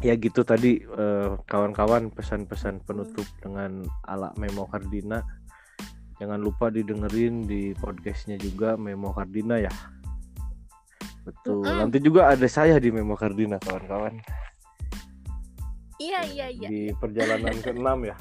Ya 0.00 0.14
gitu 0.16 0.42
tadi 0.42 0.82
eh, 0.82 1.30
kawan-kawan 1.46 2.10
pesan-pesan 2.10 2.82
penutup 2.82 3.28
dengan 3.44 3.84
ala 4.08 4.34
Memo 4.40 4.66
Kardina. 4.66 5.22
Jangan 6.20 6.36
lupa 6.36 6.68
didengerin 6.68 7.48
di 7.48 7.72
podcastnya 7.72 8.36
juga 8.36 8.76
Memo 8.76 9.08
Kardina 9.16 9.56
ya. 9.56 9.72
Betul. 11.24 11.64
Mm-mm. 11.64 11.80
Nanti 11.80 11.98
juga 12.04 12.28
ada 12.28 12.44
saya 12.44 12.76
di 12.76 12.92
Memo 12.92 13.16
Kardina 13.16 13.56
kawan-kawan 13.56 14.20
Iya, 16.00 16.20
iya, 16.32 16.46
iya. 16.48 16.68
di 16.68 16.80
perjalanan 16.96 17.56
ke-6 17.64 17.88
ya. 18.04 18.16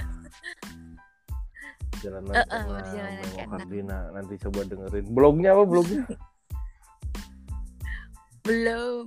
Perjalanan 1.96 2.34
eh, 2.36 2.44
ke-6 2.48 2.68
perjalanan 2.72 3.28
Memo. 3.36 3.50
Kardina. 3.52 3.98
Nanti 4.16 4.34
coba 4.48 4.60
dengerin. 4.64 5.06
Blognya 5.12 5.50
apa 5.56 5.64
blognya? 5.68 6.04
Belum. 8.48 9.06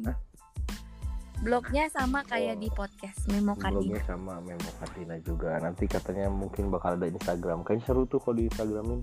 Blognya 1.42 1.90
sama 1.90 2.22
kayak 2.22 2.54
Oh. 2.54 2.60
di 2.62 2.68
podcast 2.70 3.18
Memo 3.26 3.58
Kardina. 3.58 3.82
Blognya 3.82 4.02
sama 4.06 4.38
Memo 4.46 4.70
Kardina 4.78 5.18
juga. 5.26 5.58
Nanti 5.58 5.90
katanya 5.90 6.30
mungkin 6.30 6.70
bakal 6.70 6.94
ada 6.94 7.10
Instagram. 7.10 7.66
Kayaknya 7.66 7.82
seru 7.82 8.06
tuh 8.06 8.22
kalau 8.22 8.38
di 8.38 8.46
Instagramin. 8.46 9.02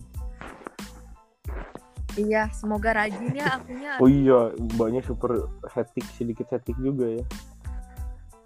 Iya, 2.16 2.48
semoga 2.56 2.96
rajin 2.96 3.36
ya 3.36 3.60
akunya. 3.60 3.92
Oh 4.04 4.08
iya, 4.08 4.56
mbaknya 4.56 5.04
super 5.04 5.52
hetik 5.68 6.08
sedikit 6.16 6.48
hetik 6.56 6.80
juga 6.80 7.12
ya. 7.12 7.24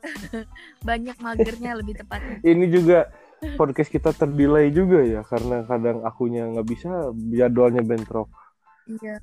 Banyak 0.90 1.18
magernya 1.22 1.78
lebih 1.78 2.02
tepatnya. 2.02 2.42
Ini 2.50 2.66
juga 2.74 3.14
podcast 3.62 3.94
kita 3.94 4.10
terdelay 4.10 4.74
juga 4.74 5.06
ya 5.06 5.22
karena 5.22 5.70
kadang 5.70 6.02
akunya 6.02 6.50
nggak 6.50 6.66
bisa 6.66 7.14
jadwalnya 7.30 7.86
bentrok. 7.86 8.26
Iya. 8.90 9.22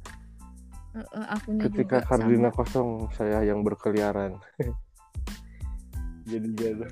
Akunya 1.29 1.63
Ketika 1.65 1.97
juga 1.99 2.09
Kardina 2.09 2.49
sama. 2.49 2.57
kosong, 2.57 2.89
saya 3.13 3.39
yang 3.43 3.63
berkeliaran. 3.63 4.39
Jadi 6.25 6.49
jadi. 6.53 6.87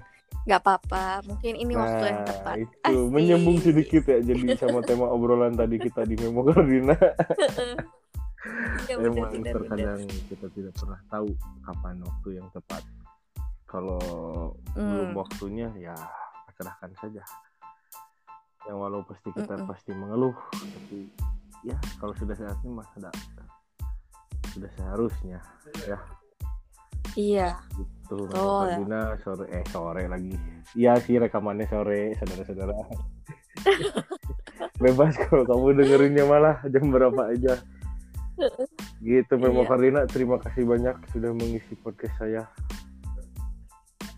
Gak 0.45 0.61
apa-apa, 0.61 1.21
mungkin 1.25 1.55
ini 1.55 1.77
waktu 1.77 2.05
yang 2.09 2.25
tepat. 2.25 2.57
Nah, 2.57 2.65
itu 2.65 2.79
Asik. 2.81 3.13
menyambung 3.13 3.59
sedikit 3.61 4.03
ya 4.03 4.19
jadi 4.19 4.57
sama 4.57 4.81
tema 4.81 5.05
obrolan 5.15 5.53
tadi 5.53 5.77
kita 5.77 6.03
di 6.03 6.17
Memo 6.17 6.41
Kardina. 6.43 6.97
Iya 8.89 8.97
Emang 8.97 9.29
benar. 9.29 9.53
terkadang 9.53 10.01
kita 10.25 10.47
tidak 10.49 10.73
pernah 10.73 11.01
tahu 11.07 11.29
kapan 11.61 11.97
waktu 12.01 12.29
yang 12.35 12.49
tepat. 12.49 12.83
Kalau 13.67 14.01
Hmm. 14.73 14.89
belum 14.89 15.11
waktunya 15.13 15.69
ya 15.77 15.93
pasrahkan 16.47 16.97
saja. 16.97 17.21
Yang 18.65 18.77
walau 18.79 19.01
pasti 19.03 19.29
kita 19.29 19.53
Mm-mm. 19.55 19.69
pasti 19.69 19.91
mengeluh, 19.93 20.37
tapi 20.55 21.13
ya 21.63 21.77
kalau 21.99 22.15
sudah 22.15 22.33
saatnya 22.33 22.71
mah 22.71 22.89
sudah 22.91 23.13
sudah 24.59 24.71
seharusnya 24.77 25.39
ya 25.87 25.99
Iya. 27.17 27.57
itu 27.75 28.15
Betul. 28.29 28.69
Dina 28.85 29.17
sore 29.23 29.45
eh 29.51 29.65
sore 29.71 30.07
lagi 30.07 30.35
iya 30.75 30.95
sih 31.01 31.17
rekamannya 31.17 31.67
sore 31.67 32.15
saudara-saudara 32.21 32.75
bebas 34.83 35.17
kalau 35.27 35.43
kamu 35.43 35.83
dengerinnya 35.83 36.25
malah 36.25 36.57
jam 36.69 36.91
berapa 36.91 37.33
aja 37.33 37.59
gitu 39.03 39.33
Memo 39.35 39.63
Iya. 39.63 39.69
Kardina 39.69 40.01
terima 40.07 40.37
kasih 40.39 40.63
banyak 40.63 40.95
sudah 41.11 41.31
mengisi 41.35 41.75
podcast 41.81 42.15
saya 42.19 42.45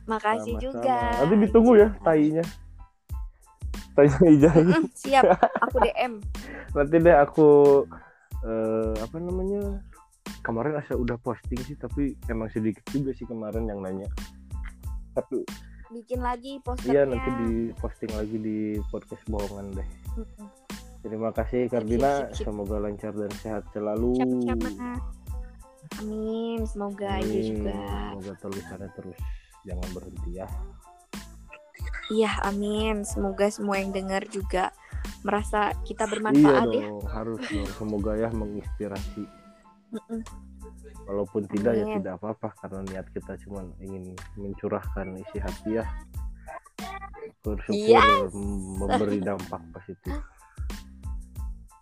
Makasih 0.05 0.59
Sama-sama. 0.59 0.65
juga. 0.83 0.99
nanti 1.23 1.35
ditunggu 1.41 1.73
ya 1.79 1.89
tainya 2.03 2.45
tainya 3.95 4.19
Ijai 4.35 4.65
siap, 4.93 5.25
aku 5.63 5.77
DM. 5.81 6.13
nanti 6.75 6.97
deh 6.99 7.17
aku 7.17 7.49
eh, 8.43 8.93
apa 8.99 9.17
namanya 9.19 9.81
kemarin 10.41 10.81
asa 10.81 10.97
udah 10.97 11.17
posting 11.21 11.61
sih 11.65 11.77
tapi 11.77 12.17
emang 12.29 12.49
sedikit 12.53 12.85
juga 12.93 13.13
sih 13.13 13.29
kemarin 13.29 13.69
yang 13.69 13.81
nanya. 13.85 14.09
Tapi 15.17 15.45
bikin 15.91 16.23
lagi 16.23 16.55
iya 16.55 16.63
posternya 16.63 17.03
nanti 17.11 17.31
di 17.43 17.51
posting 17.75 18.11
lagi 18.15 18.37
di 18.39 18.59
podcast 18.95 19.25
bohongan 19.27 19.67
deh. 19.75 19.89
Mm-mm. 20.19 20.49
terima 21.01 21.33
kasih 21.33 21.67
Kardina. 21.67 22.29
sip, 22.31 22.45
sip. 22.45 22.45
semoga 22.47 22.77
lancar 22.79 23.13
dan 23.17 23.33
sehat 23.41 23.65
selalu. 23.73 24.15
Sama-sama. 24.21 25.01
amin. 25.99 26.59
Semoga 26.69 27.09
aja 27.19 27.39
juga. 27.41 27.75
Semoga 28.15 28.33
tulisannya 28.39 28.89
terus. 28.95 29.19
Jangan 29.67 29.89
berhenti 29.97 30.31
ya. 30.39 30.49
Iya 32.11 32.33
amin. 32.47 33.03
Semoga 33.03 33.47
semua 33.49 33.81
yang 33.81 33.91
dengar 33.91 34.23
juga 34.31 34.71
merasa 35.25 35.73
kita 35.85 36.05
iya 36.07 36.13
bermanfaat 36.13 36.69
ya. 36.71 36.85
dong 36.89 37.01
harus 37.09 37.41
dong. 37.49 37.69
Semoga 37.77 38.13
ya 38.17 38.29
menginspirasi 38.33 39.40
Mm-mm. 39.91 40.21
walaupun 41.11 41.43
tidak 41.51 41.75
ya 41.75 41.85
Amin. 41.87 41.99
tidak 41.99 42.23
apa-apa 42.23 42.55
karena 42.63 42.81
niat 42.87 43.07
kita 43.11 43.35
cuma 43.43 43.67
ingin 43.83 44.15
mencurahkan 44.39 45.19
isi 45.19 45.39
hati 45.43 45.83
ya. 45.83 45.85
Bersyukur 47.43 48.31
Yes. 48.31 48.33
memberi 48.79 49.19
dampak 49.19 49.63
positif. 49.75 50.15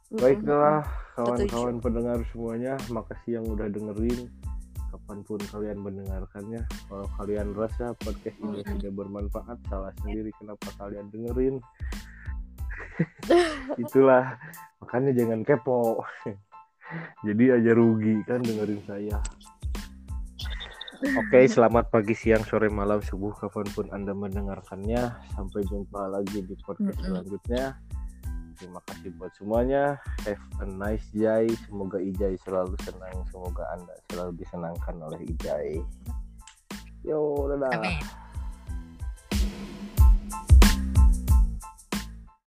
Baiklah 0.09 0.89
kawan-kawan 1.13 1.85
pendengar 1.85 2.19
semuanya 2.33 2.81
makasih 2.89 3.43
yang 3.43 3.47
udah 3.47 3.69
dengerin. 3.69 4.33
Kapan 4.89 5.21
pun 5.29 5.37
kalian 5.53 5.79
mendengarkannya 5.85 6.65
kalau 6.89 7.05
kalian 7.21 7.53
rasa 7.53 7.93
podcast 8.01 8.41
ini 8.41 8.65
tidak 8.65 8.97
bermanfaat 8.97 9.61
salah 9.69 9.93
sendiri 10.01 10.33
kenapa 10.41 10.65
kalian 10.81 11.13
dengerin. 11.13 11.61
Itulah 13.85 14.41
makanya 14.81 15.13
jangan 15.13 15.45
kepo 15.45 16.01
jadi 17.27 17.61
aja 17.61 17.71
rugi 17.77 18.23
kan 18.25 18.41
dengerin 18.43 18.83
saya 18.89 19.19
Oke, 20.99 21.47
selamat 21.47 21.95
pagi, 21.95 22.11
siang, 22.11 22.43
sore, 22.43 22.67
malam, 22.67 22.99
subuh, 22.99 23.31
kapan 23.31 23.71
pun 23.71 23.87
Anda 23.95 24.11
mendengarkannya. 24.11 25.31
Sampai 25.31 25.63
jumpa 25.71 26.11
lagi 26.11 26.43
di 26.43 26.59
podcast 26.67 26.99
Mm-mm. 26.99 27.07
selanjutnya. 27.07 27.79
Terima 28.59 28.83
kasih 28.83 29.15
buat 29.15 29.31
semuanya. 29.39 30.03
Have 30.27 30.43
a 30.59 30.67
nice 30.67 31.07
day. 31.15 31.47
Semoga 31.71 32.03
Ijai 32.03 32.35
selalu 32.43 32.75
senang. 32.83 33.15
Semoga 33.31 33.63
Anda 33.79 33.95
selalu 34.11 34.43
disenangkan 34.43 34.99
oleh 34.99 35.23
Ijai. 35.23 35.79
Yo, 37.07 37.47
dadah. 37.47 37.71
Amin. 37.79 38.03